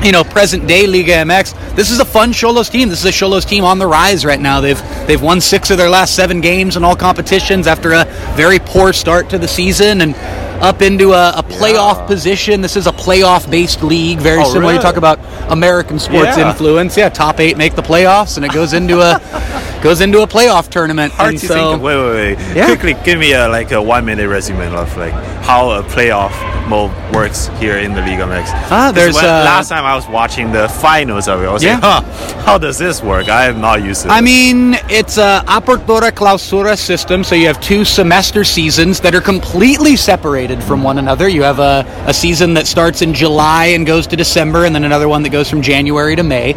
[0.03, 1.75] you know, present day Liga MX.
[1.75, 2.89] This is a fun Xolos team.
[2.89, 4.61] This is a Xolos team on the rise right now.
[4.61, 8.59] They've they've won six of their last seven games in all competitions after a very
[8.59, 10.15] poor start to the season and
[10.61, 12.61] up into a, a playoff position.
[12.61, 14.73] This is a playoff based league, very Oh, similar.
[14.73, 15.19] You talk about
[15.51, 16.49] American sports Yeah.
[16.51, 16.97] influence.
[16.97, 19.19] Yeah, top eight make the playoffs, and it goes into a
[19.81, 21.13] goes into a playoff tournament.
[21.13, 21.83] Hard and to so, think.
[21.83, 22.55] Wait, wait, wait.
[22.55, 22.65] Yeah.
[22.67, 25.13] Quickly, give me a like a one minute resume of like
[25.43, 26.31] how a playoff
[26.67, 28.45] mode works here in the Liga MX.
[28.49, 31.47] Ah, 'Cause there's, when- uh, last time I was watching the finals of it.
[31.47, 31.75] I was Yeah.
[31.75, 32.01] like, huh,
[32.43, 33.27] how does this work?
[33.29, 34.11] I am not used to.
[34.11, 34.25] I this.
[34.25, 39.95] mean, it's a apertura clausura system, so you have two semester seasons that are completely
[39.95, 41.27] separated from one another.
[41.27, 44.83] You have a, a season that starts in July and goes to December, and then
[44.83, 46.53] another one that goes from January to May.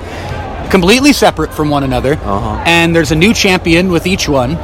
[0.72, 2.14] Completely separate from one another.
[2.14, 2.62] Uh-huh.
[2.66, 4.56] And there's a new champion with each one.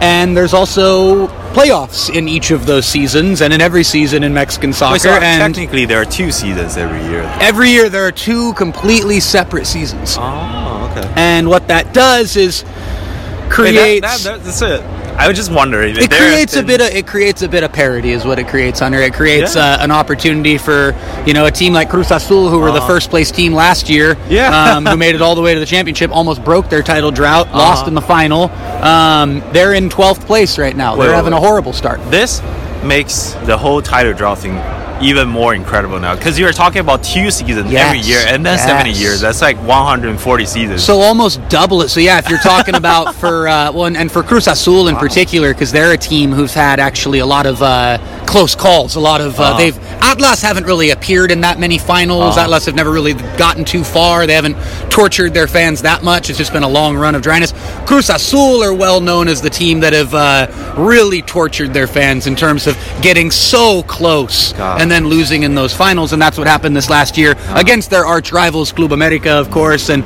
[0.00, 4.74] And there's also playoffs in each of those seasons, and in every season in Mexican
[4.74, 4.98] soccer.
[4.98, 7.22] So and technically there are two seasons every year.
[7.40, 10.16] every year there are two completely separate seasons.
[10.18, 11.10] Oh, okay.
[11.16, 14.93] And what that does is Wait, creates that, that, that's it.
[15.16, 15.96] I was just wondering.
[15.96, 18.80] it creates a bit of it creates a bit of parody is what it creates
[18.80, 19.00] Hunter.
[19.00, 19.74] It creates Yeah.
[19.74, 20.94] uh, an opportunity for
[21.26, 22.86] you know a team like Cruz Azul who were the Uh-huh.
[22.86, 24.74] first place team last year Yeah.
[24.76, 27.46] um, who made it all the way to the championship almost broke their title drought
[27.52, 27.88] lost Uh-huh.
[27.88, 28.50] in the final
[28.82, 32.42] um, they're in 12th place right now Wait, they're wait, having a horrible start This
[32.82, 34.56] makes the whole title drought thing
[35.02, 38.58] even more incredible now because you're talking about two seasons Yes, every year and then
[38.58, 39.00] 70 yes.
[39.00, 39.20] years.
[39.20, 40.84] That's like 140 seasons.
[40.84, 41.88] So almost double it.
[41.88, 44.96] So yeah, if you're talking about for uh, well, and, and for Cruz Azul in
[44.96, 48.96] particular, because they're a team who's had actually a lot of uh, close calls.
[48.96, 49.58] A lot of uh, Uh-huh.
[49.58, 52.36] they've Atlas haven't really appeared in that many finals.
[52.36, 52.42] Uh-huh.
[52.44, 54.26] Atlas have never really gotten too far.
[54.26, 54.56] They haven't
[54.90, 56.30] tortured their fans that much.
[56.30, 57.52] It's just been a long run of dryness.
[57.86, 62.26] Cruz Azul are well known as the team that have uh, really tortured their fans
[62.26, 64.80] in terms of getting so close God.
[64.84, 68.04] And then losing in those finals, and that's what happened this last year against their
[68.04, 69.88] arch rivals, Club America, of course.
[69.88, 70.04] And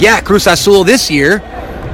[0.00, 1.40] yeah, Cruz Azul this year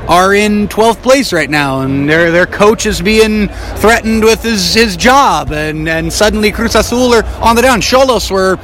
[0.09, 4.73] are in 12th place right now, and their their coach is being threatened with his,
[4.73, 7.83] his job, and and suddenly Cruz Azul are on the down.
[7.83, 8.57] Xolos were.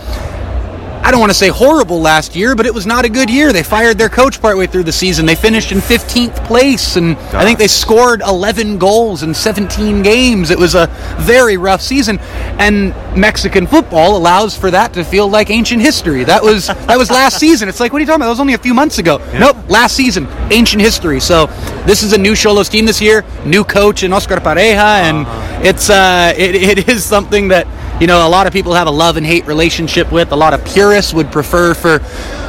[1.09, 3.51] I don't want to say horrible last year, but it was not a good year.
[3.51, 5.25] They fired their coach partway through the season.
[5.25, 10.51] They finished in 15th place, and I think they scored 11 goals in 17 games.
[10.51, 10.87] It was a
[11.21, 12.19] very rough season,
[12.59, 16.25] and Mexican football allows for that to feel like ancient history.
[16.25, 17.71] That was that was last season.
[17.71, 18.27] It's like, what are you talking about?
[18.27, 19.17] That was only a few months ago.
[19.33, 21.21] Nope, last season, ancient history.
[21.21, 21.47] So
[21.87, 25.27] this is a new Xolos team this year, new coach in Oscar Pareja, and
[25.67, 27.67] it's uh, it, it is something that
[28.01, 30.33] you know a lot of people have a love and hate relationship with.
[30.33, 31.99] A lot of purists would prefer for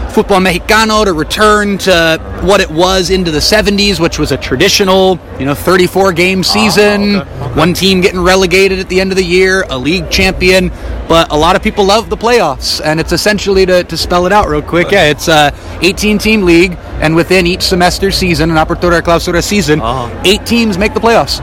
[0.10, 5.20] football mexicano to return to what it was into the 70s which was a traditional
[5.40, 7.20] you know 34 game season.
[7.56, 10.70] one team getting relegated at the end of the year a league champion.
[11.08, 14.32] But a lot of people love the playoffs and it's essentially to, to spell it
[14.32, 14.92] out real quick.
[14.92, 19.80] Yeah it's a 18 team league and within each semester season an apertura clausura season
[19.80, 20.22] Uh-huh.
[20.26, 21.40] eight teams make the playoffs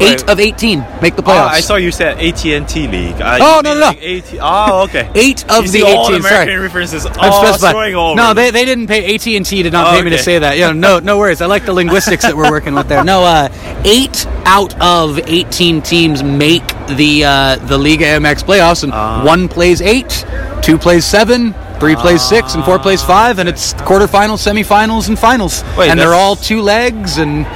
[0.00, 0.28] eight Wait.
[0.30, 3.20] of 18 make the Oh, playoffs I saw you said AT&T League.
[3.20, 3.88] Uh, Oh, no, no, no.
[3.90, 5.08] AT- oh, okay.
[5.14, 6.58] Eight of You the see all 18, American sorry.
[6.58, 7.06] references.
[7.06, 7.94] I'm Oh, specified.
[7.94, 8.16] over.
[8.16, 9.14] No, they, they didn't pay.
[9.14, 10.56] AT and T did not Oh, pay me to say that.
[10.58, 11.40] Yeah, no, no worries.
[11.42, 13.04] I like the linguistics that we're working with there.
[13.04, 13.48] No, uh,
[13.84, 19.22] eight out of eighteen teams make the uh, the Liga MX playoffs, and Uh.
[19.22, 20.24] one plays eight,
[20.62, 21.54] two plays seven.
[21.78, 25.64] Three plays six and four plays five, and it's quarterfinals, semifinals, and finals.
[25.78, 27.46] Wait, and they're all two legs, and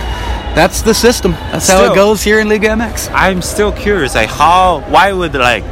[0.54, 1.32] that's the system.
[1.32, 3.10] That's how it goes here in Liga MX.
[3.12, 4.14] I'm still curious.
[4.14, 4.80] Like, how?
[4.88, 5.64] Why would like?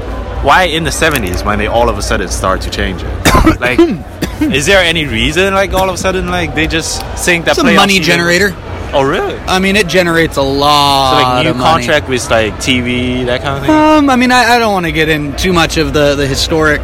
[0.45, 3.61] Why in the 70s when they all of a sudden start to change it?
[3.61, 3.79] like,
[4.53, 5.55] is there any reason?
[5.55, 8.55] Like all of a sudden, like they just think that It's a money season- generator.
[8.95, 9.39] Oh, really?
[9.47, 11.87] I mean, it generates a lot So like new of money.
[11.87, 13.71] contract with like TV, that kind of thing.
[13.71, 16.27] Um, I mean, I, I don't want to get in too much of the, the
[16.27, 16.83] historic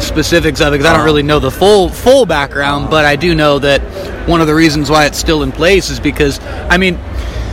[0.00, 1.04] specifics of it because I don't Uh-huh.
[1.04, 3.80] really know the full full background, but I do know that
[4.28, 6.40] one of the reasons why it's still in place is because
[6.70, 6.98] I mean,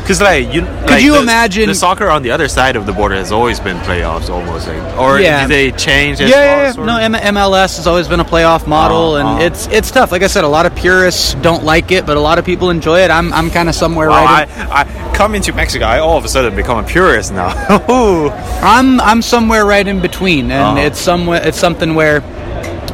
[0.09, 2.91] Because like you, Could you the, imagine- the soccer on the other side of the
[2.91, 5.41] border has always been playoffs, almost like, or Yeah.
[5.45, 6.19] did they change?
[6.19, 6.83] yeah, as yeah, yeah.
[6.83, 10.11] no, M- MLS has always been a playoff model, Uh, and it's it's tough.
[10.11, 12.71] Like I said, a lot of purists don't like it, but a lot of people
[12.71, 13.11] enjoy it.
[13.11, 14.49] I'm I'm kind of somewhere Wow, right.
[14.57, 17.53] I, I come into Mexico, I all of a sudden become a purist now.
[17.91, 18.31] Ooh.
[18.63, 20.87] I'm I'm somewhere right in between, and Uh-huh.
[20.87, 22.23] it's somewhere it's something where,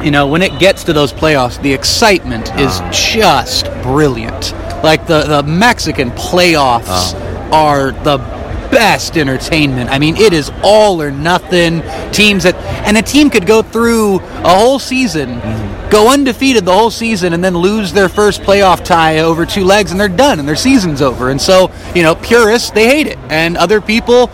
[0.04, 2.90] you know, when it gets to those playoffs, the excitement is Uh-huh.
[2.92, 4.52] just brilliant.
[4.86, 7.54] Like the the Mexican playoffs Uh-huh.
[7.64, 8.18] are the
[8.70, 9.90] best entertainment.
[9.90, 11.82] I mean, it is all or nothing.
[12.12, 12.56] Teams that
[12.86, 15.40] and a team could go through a whole season.
[15.40, 15.90] Mm-hmm.
[15.90, 19.92] Go undefeated the whole season and then lose their first playoff tie over two legs
[19.92, 21.30] and they're done and their season's over.
[21.30, 23.18] And so, you know, purists, they hate it.
[23.30, 24.28] And other people,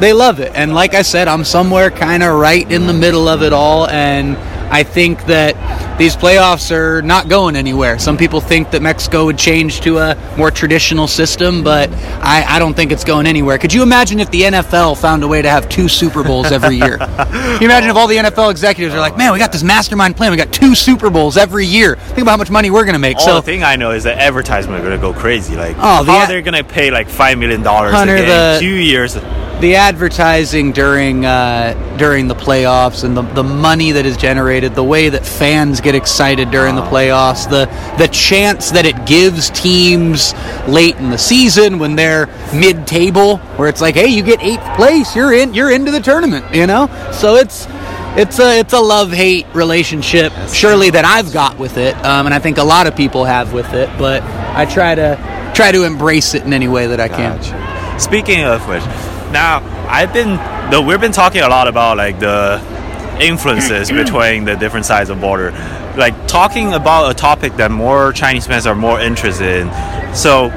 [0.00, 0.52] they love it.
[0.54, 3.88] And like I said, I'm somewhere kind of right in the middle of it all.
[3.88, 4.36] And
[4.70, 5.56] I think that
[5.98, 7.98] these playoffs are not going anywhere.
[7.98, 11.90] Some people think that Mexico would change to a more traditional system, but
[12.22, 13.58] I, I don't think it's going anywhere.
[13.58, 16.76] Could you imagine if the NFL found a way to have two Super Bowls every
[16.76, 16.98] year?
[16.98, 20.16] Can you imagine if all the NFL executives are like, man, we got this mastermind
[20.16, 20.30] plan.
[20.30, 21.96] We got two Super Bowls every year.
[21.96, 23.16] Think about how much money we're going to make.
[23.18, 25.56] All so the thing I know is that advertisement are gonna go crazy.
[25.56, 28.58] Like, Oh, the how they're gonna pay like five million dollars a Hunter, game, the-
[28.60, 29.16] two years.
[29.60, 34.84] The advertising during uh, during the playoffs and the, the money that is generated, the
[34.84, 37.66] way that fans get excited during the playoffs, the
[37.98, 40.32] the chance that it gives teams
[40.68, 44.64] late in the season when they're mid table, where it's like, hey, you get eighth
[44.76, 46.88] place, you're in, you're into the tournament, you know.
[47.12, 47.66] So it's.
[48.16, 52.34] It's a it's a love hate relationship, surely that I've got with it, um, and
[52.34, 53.88] I think a lot of people have with it.
[53.96, 57.38] But I try to try to embrace it in any way that I can.
[58.00, 58.82] Speaking of which,
[59.32, 60.36] now I've been
[60.70, 62.60] though we've been talking a lot about like the
[63.20, 65.50] influences between the different sides of border,
[65.96, 70.14] like talking about a topic that more Chinese fans are more interested in.
[70.14, 70.50] So,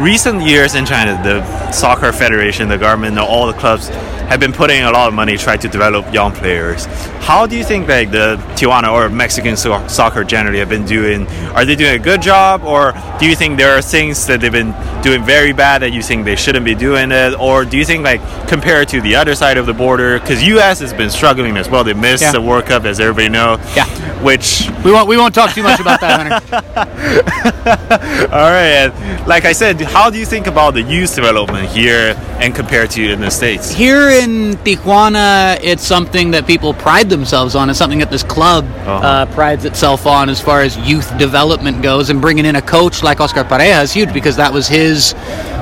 [0.00, 3.88] recent years in China, the soccer federation, the government, all the clubs
[4.30, 6.86] have been putting a lot of money trying to develop young players.
[7.28, 11.26] How do you think like the Tijuana or Mexican so- soccer generally have been doing?
[11.54, 14.50] Are they doing a good job, or do you think there are things that they've
[14.52, 17.84] been doing very bad that you think they shouldn't be doing it, or do you
[17.84, 20.80] think like compared to the other side of the border, because U.S.
[20.80, 21.84] has been struggling as well.
[21.84, 22.32] They missed Yeah.
[22.32, 23.58] the World Cup, as everybody know.
[23.76, 23.86] Yeah.
[24.22, 28.30] Which We won't we won't talk too much about that, Hunter.
[28.32, 32.54] all right, like I said, how do you think about the youth development here and
[32.54, 33.70] compared to in the states?
[33.72, 37.68] Here in Tijuana, it's something that people pride themselves on.
[37.70, 39.26] It's something that this club uh Uh-huh.
[39.34, 42.10] prides itself on as far as youth development goes.
[42.10, 45.14] And bringing in a coach like Oscar Pareja is huge because that was his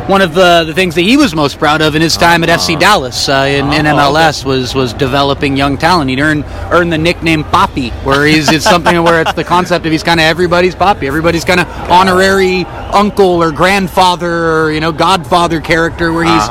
[0.08, 2.50] one of the, the things that he was most proud of in his time at
[2.50, 6.10] FC Dallas uh, in, in Oh, MLS was was developing young talent.
[6.10, 9.92] He'd earned earned the nickname Poppy, where he's it's something where it's the concept of
[9.92, 14.92] he's kind of everybody's Poppy, everybody's kind of honorary uncle or grandfather or you know
[14.92, 16.48] godfather character, where he's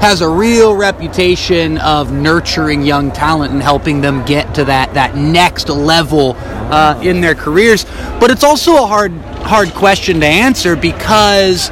[0.00, 5.16] has a real reputation of nurturing young talent and helping them get to that that
[5.16, 7.84] next level uh, in their careers.
[8.20, 9.12] But it's also a hard
[9.42, 11.70] hard question to answer because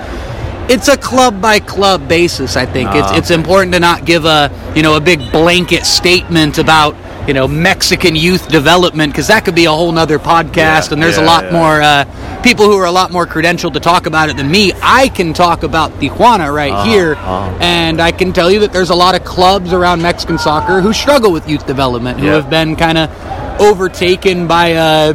[0.68, 2.56] it's a club by club basis.
[2.56, 6.58] I think it's it's important to not give a you know a big blanket statement
[6.58, 6.94] about
[7.28, 11.02] you know Mexican youth development because that could be a whole nother podcast Yeah, and
[11.02, 11.52] there's a lot yeah.
[11.52, 14.72] more uh, people who are a lot more credentialed to talk about it than me.
[14.82, 17.14] I can talk about Tijuana right Uh-huh, here,
[17.60, 20.92] and I can tell you that there's a lot of clubs around Mexican soccer who
[20.92, 22.34] struggle with youth development, who Yeah.
[22.34, 23.10] have been kind of
[23.60, 25.14] overtaken by a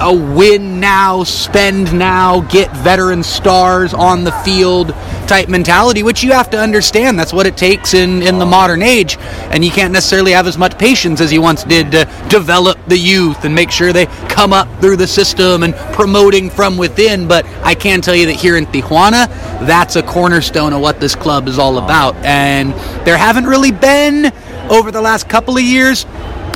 [0.00, 4.94] a win now, spend now, get veteran stars on the field
[5.26, 7.18] type mentality, which you have to understand.
[7.18, 9.16] That's what it takes in, in the modern age.
[9.50, 12.98] And you can't necessarily have as much patience as you once did to develop the
[12.98, 17.28] youth and make sure they come up through the system and promoting from within.
[17.28, 19.28] But I can tell you that here in Tijuana,
[19.66, 22.16] that's a cornerstone of what this club is all about.
[22.24, 22.72] And
[23.06, 24.32] there haven't really been,
[24.70, 26.04] over the last couple of years,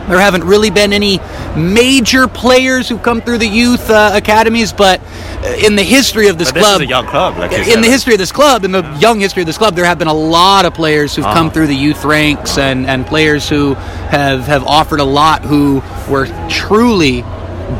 [0.09, 1.19] there haven't really been any
[1.57, 6.39] major players who've come through the youth uh, academies, but uh, in the history of
[6.39, 7.83] this this club, is a young club, like in said.
[7.85, 10.09] the history of this club, in the young history of this club, there have been
[10.09, 11.51] a lot of players who've come Uh-huh.
[11.55, 16.27] through the youth ranks and, and players who have, have offered a lot who were
[16.49, 17.23] truly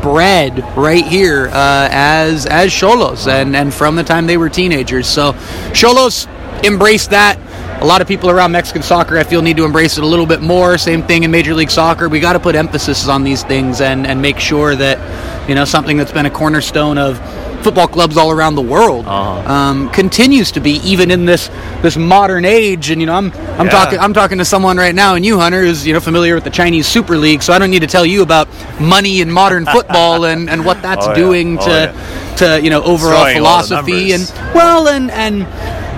[0.01, 5.07] bred right here uh, as as Xolos and, and from the time they were teenagers.
[5.07, 5.31] So
[5.71, 6.27] Xolos
[6.65, 7.39] embraced that.
[7.79, 10.25] A lot of people around Mexican soccer, I feel, need to embrace it a little
[10.25, 10.77] bit more.
[10.79, 12.09] Same thing in Major League Soccer.
[12.09, 15.63] We got to put emphasis on these things and, and make sure that, you know,
[15.63, 17.19] something that's been a cornerstone of
[17.63, 19.05] football clubs all around the world.
[19.05, 19.51] Uh-huh.
[19.53, 21.49] Um, continues to be even in this
[21.81, 22.89] this modern age.
[22.89, 23.71] And you know, I'm I'm Yeah.
[23.71, 26.45] talking I'm talking to someone right now, and you, Hunter, who's you know familiar with
[26.45, 28.47] the Chinese Super League, so I don't need to tell you about
[28.79, 31.15] money in modern football and and what that's Oh, yeah.
[31.15, 32.35] doing Oh, to yeah.
[32.37, 35.45] to you know overall Throwing philosophy and well and and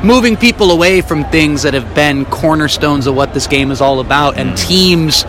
[0.03, 3.99] moving people away from things that have been cornerstones of what this game is all
[3.99, 4.67] about and Mm.
[4.67, 5.25] teams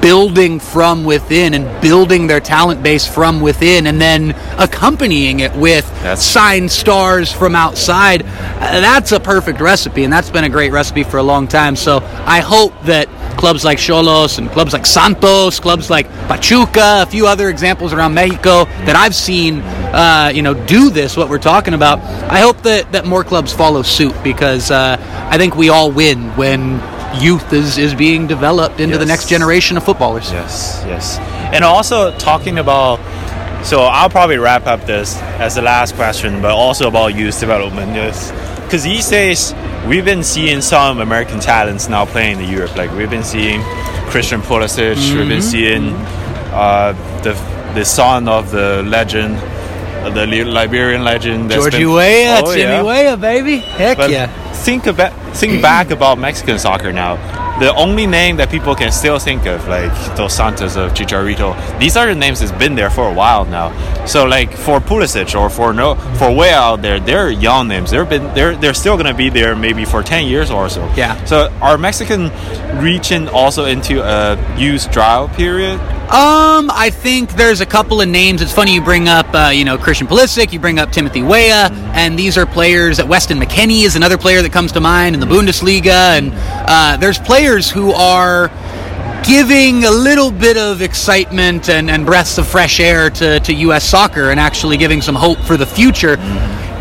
[0.00, 5.88] building from within and building their talent base from within and then accompanying it with
[6.02, 8.24] That's- signed stars from outside
[8.60, 11.74] Uh, that's a perfect recipe and that's been a great recipe for a long time
[11.76, 17.06] so i hope that clubs like Xolos and clubs like Santos, clubs like Pachuca, a
[17.06, 19.62] few other examples around Mexico that I've seen,
[19.92, 21.16] uh, you know, do this.
[21.16, 21.98] What we're talking about.
[22.30, 24.96] I hope that that more clubs follow suit because uh,
[25.30, 26.80] I think we all win when
[27.20, 30.30] youth is is being developed into the next generation of footballers.
[30.32, 31.18] Yes, yes.
[31.52, 32.96] And also talking about,
[33.64, 37.92] so I'll probably wrap up this as the last question, but also about youth development.
[37.92, 39.54] Because these days,
[39.86, 42.74] we've been seeing some American talents now playing in Europe.
[42.76, 43.60] Like we've been seeing
[44.08, 45.92] Christian Pulisic, we've been seeing
[46.52, 47.34] uh, the
[47.74, 49.36] the son of the legend,
[50.04, 51.50] uh, the Liberian legend.
[51.50, 52.82] that's Georgie Weah, Oh, Timmy yeah.
[52.82, 53.58] Weah, baby.
[53.58, 54.26] Heck But yeah.
[54.52, 57.16] think about think back about Mexican soccer now.
[57.58, 61.96] The only name that people can still think of, like Dos Santos of Chicharito, these
[61.96, 63.70] are the names that's been there for a while now.
[64.06, 67.90] So like for Pulisic or for no for way out there, they're young names.
[67.90, 70.90] They're been they're they're still gonna be there maybe for ten years or so.
[70.96, 71.22] Yeah.
[71.24, 72.30] So are Mexican
[72.82, 75.78] reaching also into a youth trial period?
[76.12, 78.42] Um, I think there's a couple of names.
[78.42, 81.70] It's funny you bring up, uh, you know, Christian Pulisic, you bring up Timothy Weah,
[81.94, 82.98] and these are players.
[82.98, 86.98] That Weston McKennie is another player that comes to mind in the Bundesliga, and uh,
[86.98, 88.48] there's players who are
[89.24, 93.88] giving a little bit of excitement and, and breaths of fresh air to, to U.S.
[93.88, 96.18] soccer and actually giving some hope for the future.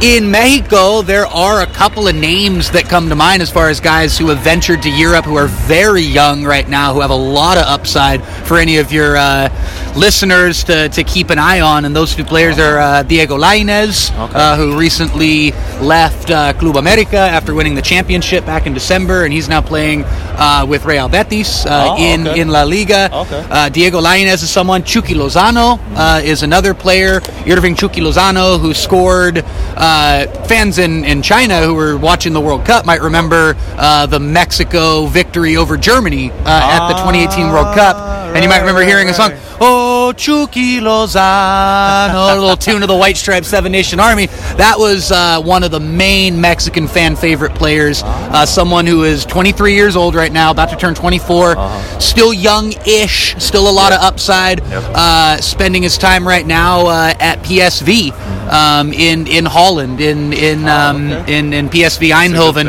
[0.01, 3.79] In Mexico, there are a couple of names that come to mind as far as
[3.79, 7.15] guys who have ventured to Europe who are very young right now, who have a
[7.15, 9.47] lot of upside for any of your uh,
[9.95, 11.85] listeners to, to keep an eye on.
[11.85, 17.17] And those two players are uh, Diego Lainez, uh, who recently left uh, Club America
[17.17, 21.67] after winning the championship back in December, and he's now playing uh, with Real Betis
[21.67, 22.41] uh, Oh, in, okay.
[22.41, 23.07] in La Liga.
[23.13, 23.45] Okay.
[23.51, 24.83] Uh, Diego Lainez is someone.
[24.83, 27.21] Chucky Lozano uh, is another player.
[27.47, 29.45] Irving Chucky Lozano, who scored.
[29.93, 34.21] Uh, fans in, in China who were watching the World Cup might remember uh, the
[34.21, 37.97] Mexico victory over Germany uh, at the 2018 World Cup.
[38.33, 42.95] And you might remember hearing a song, Oh, Chucky Lozano, a little tune of the
[42.95, 44.27] White Stripes Seven Nation Army.
[44.57, 48.01] That was uh, one of the main Mexican fan favorite players.
[48.03, 51.55] Uh, someone who is 23 years old right now, about to turn 24,
[51.99, 54.61] still young ish, still a lot of upside.
[54.61, 58.11] Uh, spending his time right now uh, at PSV
[58.51, 62.67] um, in, in Holland, in, in, um, in, in PSV Eindhoven.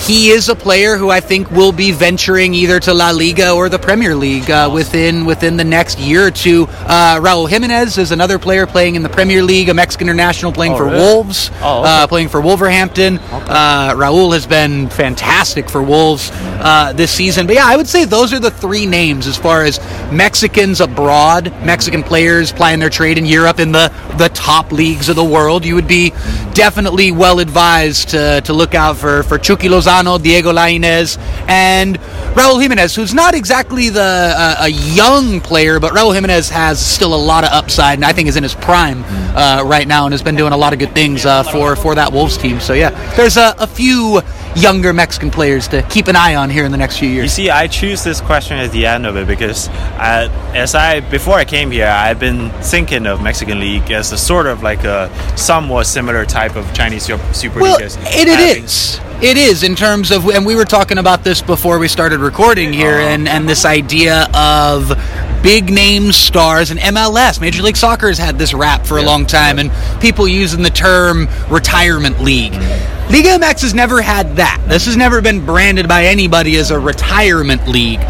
[0.00, 3.68] He is a player who I think will be venturing either to La Liga or
[3.68, 6.68] the Premier League uh, within within the next year or two.
[6.72, 10.72] Uh, Raul Jimenez is another player playing in the Premier League, a Mexican international playing
[10.72, 10.96] Oh, for really?
[10.98, 11.88] Wolves, Oh, okay.
[11.90, 13.18] uh, playing for Wolverhampton.
[13.18, 17.46] Uh, Raul has been fantastic for Wolves uh, this season.
[17.46, 19.78] But yeah, I would say those are the three names as far as
[20.12, 25.16] Mexicans abroad, Mexican players playing their trade in Europe in the the top leagues of
[25.16, 25.64] the world.
[25.64, 26.10] You would be
[26.52, 31.16] definitely well advised to, to look out for for Chucky Lozano, Diego Lainez,
[31.48, 31.98] and
[32.34, 34.00] Raul Jimenez, who's not exactly the
[34.36, 38.12] uh, a young player, but Raul Jimenez has still a lot of upside, and I
[38.12, 39.04] think is in his prime
[39.36, 41.94] uh, right now, and has been doing a lot of good things uh, for for
[41.94, 42.60] that Wolves team.
[42.60, 44.20] So yeah, there's a, a few
[44.56, 47.22] younger Mexican players to keep an eye on here in the next few years.
[47.38, 50.24] You see, I choose this question at the end of it because, I,
[50.54, 54.46] as I before I came here, I've been thinking of Mexican League as a sort
[54.46, 57.86] of like a somewhat similar type of Chinese Super Well, League.
[57.86, 59.00] as it, it is.
[59.22, 62.72] It is in terms of, and we were talking about this before we started recording
[62.72, 63.08] here, Uh-huh.
[63.10, 64.90] and and this idea of
[65.42, 67.40] big name stars and MLS.
[67.40, 69.70] Major League Soccer has had this rap for a long time, and
[70.00, 72.52] people using the term retirement league.
[72.52, 74.62] Liga MX has never had that.
[74.68, 78.00] This has never been branded by anybody as a retirement league.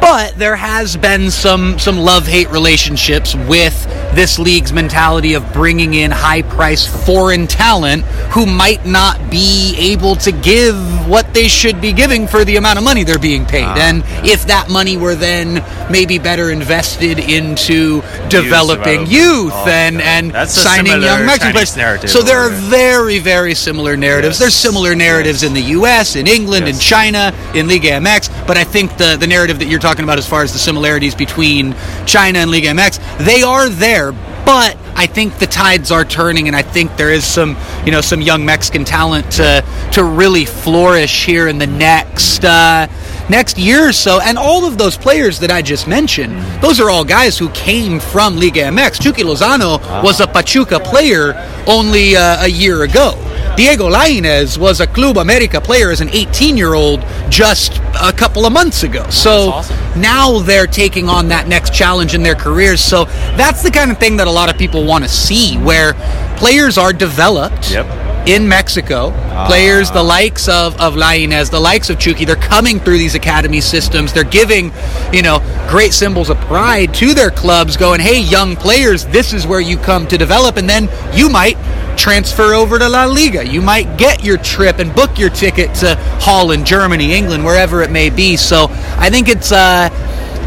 [0.00, 5.94] But there has been some some love hate relationships with this league's mentality of bringing
[5.94, 8.02] in high priced foreign talent
[8.32, 10.76] who might not be able to give
[11.08, 13.64] what they should be giving for the amount of money they're being paid.
[13.64, 19.08] and if that money were then maybe better invested into developing development.
[19.08, 20.04] youth Oh, and okay.
[20.06, 22.10] and That's signing young Mexican players.
[22.10, 24.34] So there are very very similar narratives.
[24.34, 24.38] Yes.
[24.40, 28.46] There's similar narratives in the U.S., in England, in China, in Liga MX.
[28.46, 31.14] But I think the the narrative that you're talking about, as far as the similarities
[31.14, 31.74] between
[32.06, 34.03] China and Liga MX, they are there.
[34.44, 38.00] But I think the tides are turning, and I think there is some, you know,
[38.00, 42.86] some young Mexican talent to to really flourish here in the next uh,
[43.28, 44.20] next year or so.
[44.20, 48.00] And all of those players that I just mentioned, those are all guys who came
[48.00, 49.00] from Liga MX.
[49.00, 51.34] Chucky Lozano was a Pachuca player
[51.66, 53.14] only uh, a year ago.
[53.56, 58.46] Diego Lainez was a Club America player as an 18 year old just a couple
[58.46, 59.08] of months ago.
[59.10, 60.00] So awesome.
[60.00, 62.80] now they're taking on that next challenge in their careers.
[62.80, 63.04] So
[63.36, 65.94] that's the kind of thing that a lot of people want to see where
[66.36, 67.70] players are developed.
[67.70, 68.03] Yep.
[68.26, 69.10] In Mexico,
[69.46, 73.60] players the likes of, of Lainez, the likes of Chucky, they're coming through these academy
[73.60, 74.14] systems.
[74.14, 74.72] They're giving,
[75.12, 79.46] you know, great symbols of pride to their clubs, going, hey, young players, this is
[79.46, 80.56] where you come to develop.
[80.56, 81.58] And then you might
[81.98, 83.46] transfer over to La Liga.
[83.46, 87.90] You might get your trip and book your ticket to Holland, Germany, England, wherever it
[87.90, 88.36] may be.
[88.36, 89.90] So I think it's uh,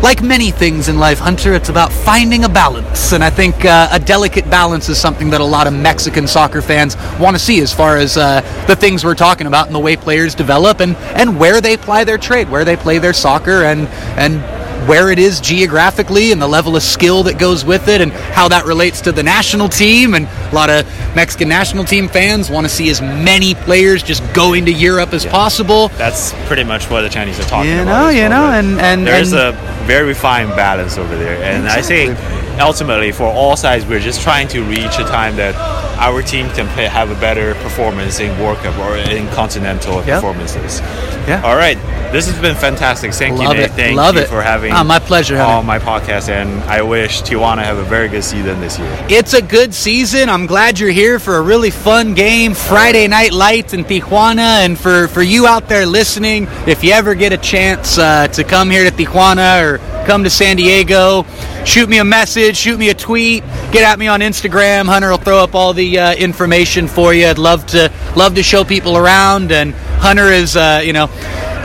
[0.01, 1.53] like many things in life, Hunter.
[1.53, 5.41] It's about finding a balance, and I think uh, a delicate balance is something that
[5.41, 9.03] a lot of Mexican soccer fans want to see, as far as uh, the things
[9.03, 12.49] we're talking about and the way players develop and and where they ply their trade,
[12.49, 13.87] where they play their soccer, and
[14.17, 14.41] and
[14.85, 18.47] where it is geographically and the level of skill that goes with it and how
[18.47, 22.65] that relates to the national team and a lot of Mexican national team fans want
[22.65, 25.89] to see as many players just going to Europe as possible.
[25.89, 28.09] That's pretty much what the Chinese are talking You about.
[28.13, 31.67] You know, you know, and- and- there's and- a very fine balance over there, and
[31.67, 32.17] I think
[32.59, 35.55] ultimately for all sides, we're just trying to reach a time that
[35.97, 40.15] our team can play, have a better performance in World Cup or in continental Yeah.
[40.15, 40.81] performances.
[41.27, 41.41] Yeah.
[41.43, 41.77] All right,
[42.11, 43.13] this has been fantastic.
[43.13, 43.65] Thank you, Love Nate.
[43.65, 43.71] it.
[43.71, 44.29] Thank Love you it.
[44.29, 48.07] for having Ah, my pleasure, on my podcast, and I wish Tijuana have a very
[48.07, 48.97] good season this year.
[49.09, 50.29] It's a good season.
[50.29, 54.63] I'm glad you're here for a really fun game, Friday Night Lights in Tijuana.
[54.63, 58.43] And for, for you out there listening, if you ever get a chance uh, to
[58.45, 61.25] come here to Tijuana or come to San Diego,
[61.65, 63.43] shoot me a message, shoot me a tweet,
[63.73, 64.85] get at me on Instagram.
[64.85, 67.27] Hunter will throw up all the uh, information for you.
[67.27, 69.51] I'd love to love to show people around.
[69.51, 71.09] And Hunter is, uh, you know,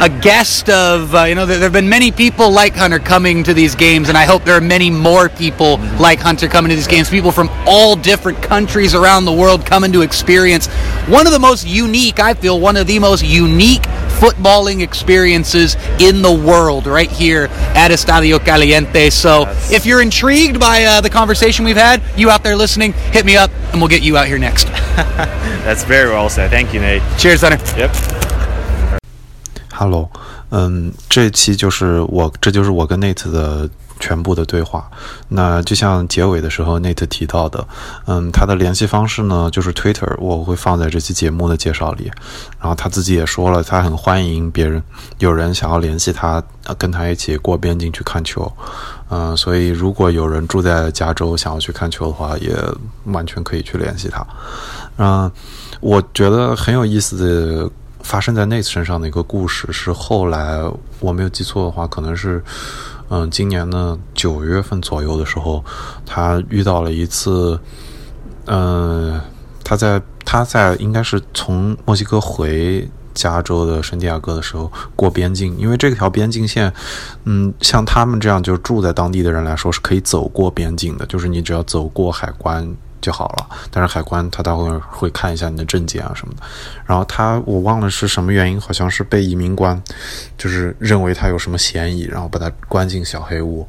[0.00, 3.54] a guest of uh, you know there have been many people like Hunter coming to
[3.54, 6.88] these games and I hope there are many more people like Hunter coming to these
[6.88, 10.66] games people from all different countries around the world coming to experience
[11.06, 13.84] one of the most unique I feel one of the most unique
[14.21, 20.83] footballing experiences in the world right here at Estadio Caliente so if you're intrigued by
[20.85, 24.01] uh, the conversation we've had you out there listening hit me up and we'll get
[24.01, 24.67] you out here next
[25.63, 26.49] That's very well said.
[26.49, 27.03] Thank you, Nate.
[27.17, 27.91] cheers Hunter Yep.
[29.71, 30.09] Hello，
[30.49, 33.69] 嗯，这期就是我，这就是我跟 Nate 的
[34.02, 34.90] 全部的对话。
[35.28, 37.64] 那就像结尾的时候 Nate 提到的，
[38.06, 42.10] 嗯，他的联系方式呢就是 Twitter，我会放在这期节目的介绍里。
[42.60, 44.82] 然后他自己也说了，他很欢迎别人
[45.18, 46.42] 有人想要联系他，
[46.76, 48.50] 跟他一起过边境去看球。
[49.14, 52.56] 嗯、所以如果有人住在加州想要去看球的话，也
[53.04, 54.26] 完全可以去联系他。
[54.96, 55.30] 嗯、
[55.80, 57.70] 我觉得很有意思的
[58.02, 60.60] 发生在 Nate 身上的一个故事是后来
[60.98, 62.42] 我没有记错的话，可能是
[63.12, 65.62] 嗯今年呢九月份左右的时候，
[66.06, 67.60] 他遇到了一次，
[68.46, 69.20] 嗯、
[69.62, 72.88] 他在他在应该是从墨西哥回。
[73.14, 76.72] 加州的圣地亚哥的时候过边境，因为这条边境线，
[77.24, 82.66] 嗯，像他们这样就住在当地的人来说是可以走过边境的，就是你只要走过海关
[83.02, 83.46] 就好了。
[83.70, 86.42] 但是海关他待会会看一下你的证件啊什么的。
[86.86, 89.78] 然后他我忘了是什么原因，好像是被移民官
[90.38, 93.68] 就是认为他有什么嫌疑，然后把他关进小黑屋。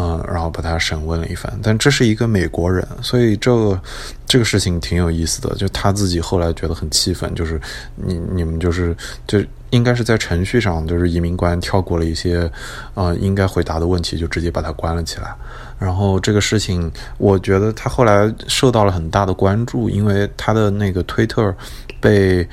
[0.00, 3.82] 嗯，然后把他审问了一番，但这是一个美国人，所以这个
[4.28, 5.52] 这个事情挺有意思的。
[5.56, 7.60] 就他自己后来觉得很气愤，就是
[7.96, 8.96] 你你们就是
[9.26, 12.48] 就应该是在程序上，就是移民官跳过了一些
[12.94, 15.34] 呃应该回答的问题，就直接把他关了起来。
[15.80, 21.52] 然后这个事情，我觉得他后来受到了很大的关注，因为他的那个推特
[22.00, 22.48] 被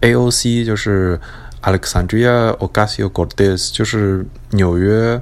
[0.00, 1.18] AOC 就是
[1.62, 5.20] Alexandria Ocasio-Cortez，就是纽约。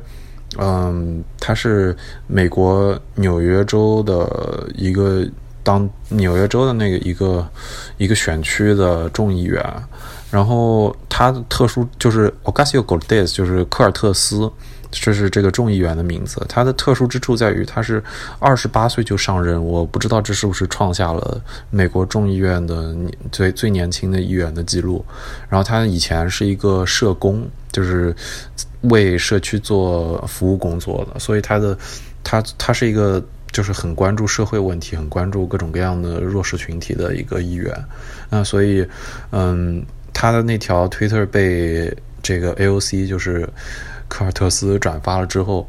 [0.58, 1.96] 嗯，他是
[2.26, 5.26] 美国纽约州的一个
[5.62, 7.48] 当纽约州的那个一个
[7.96, 9.64] 一个选区的众议员，
[10.30, 14.50] 然后他的特殊就是 Ocasio-Cortez，就是科尔特斯，
[14.92, 16.44] 这是这个众议员的名字。
[16.48, 18.00] 他的特殊之处在于他是
[18.38, 22.94] 二十八岁就上任，我不知道这是不是创下了美国众议院的
[23.32, 25.04] 最最年轻的议员的记录。
[25.48, 28.14] 然后他以前是一个社工，就是
[28.82, 31.76] 为社区做服务工作的，所以他的
[32.22, 37.72] 他他是一个就是很关注社会问题、很关注各种各样的弱势群体的一个议员。
[38.30, 38.86] 那所以，
[39.30, 43.46] 嗯，他的那条推特被这个 AOC 就是
[44.12, 45.66] 科尔特斯转发了之后。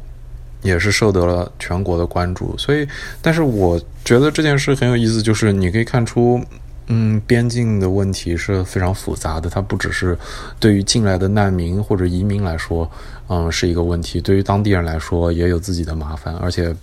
[0.64, 2.56] 也是受得了全国的关注。
[2.56, 2.88] 所以，
[3.20, 6.42] 但是我觉得这件事很有意思，就是你可以看出。
[6.86, 10.16] 嗯，边境的问题是非常复杂的，它不只是
[10.58, 12.90] 对于进来的难民或者移民来说，
[13.28, 16.74] 嗯，是一个问题；对于当地人来说，也有自己的麻烦，而且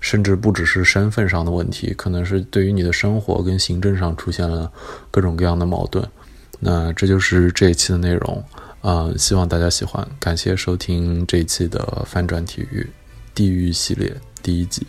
[0.00, 4.70] 甚至不只是身份上的问题，可能是对于你的生活跟行政上出现了
[5.10, 6.06] 各种各样的矛盾。
[6.60, 8.44] 那这就是这一期的内容，
[8.82, 12.88] 嗯，希望大家喜欢，感谢收听这一期的翻转体育
[13.34, 14.86] 地狱系列第一集。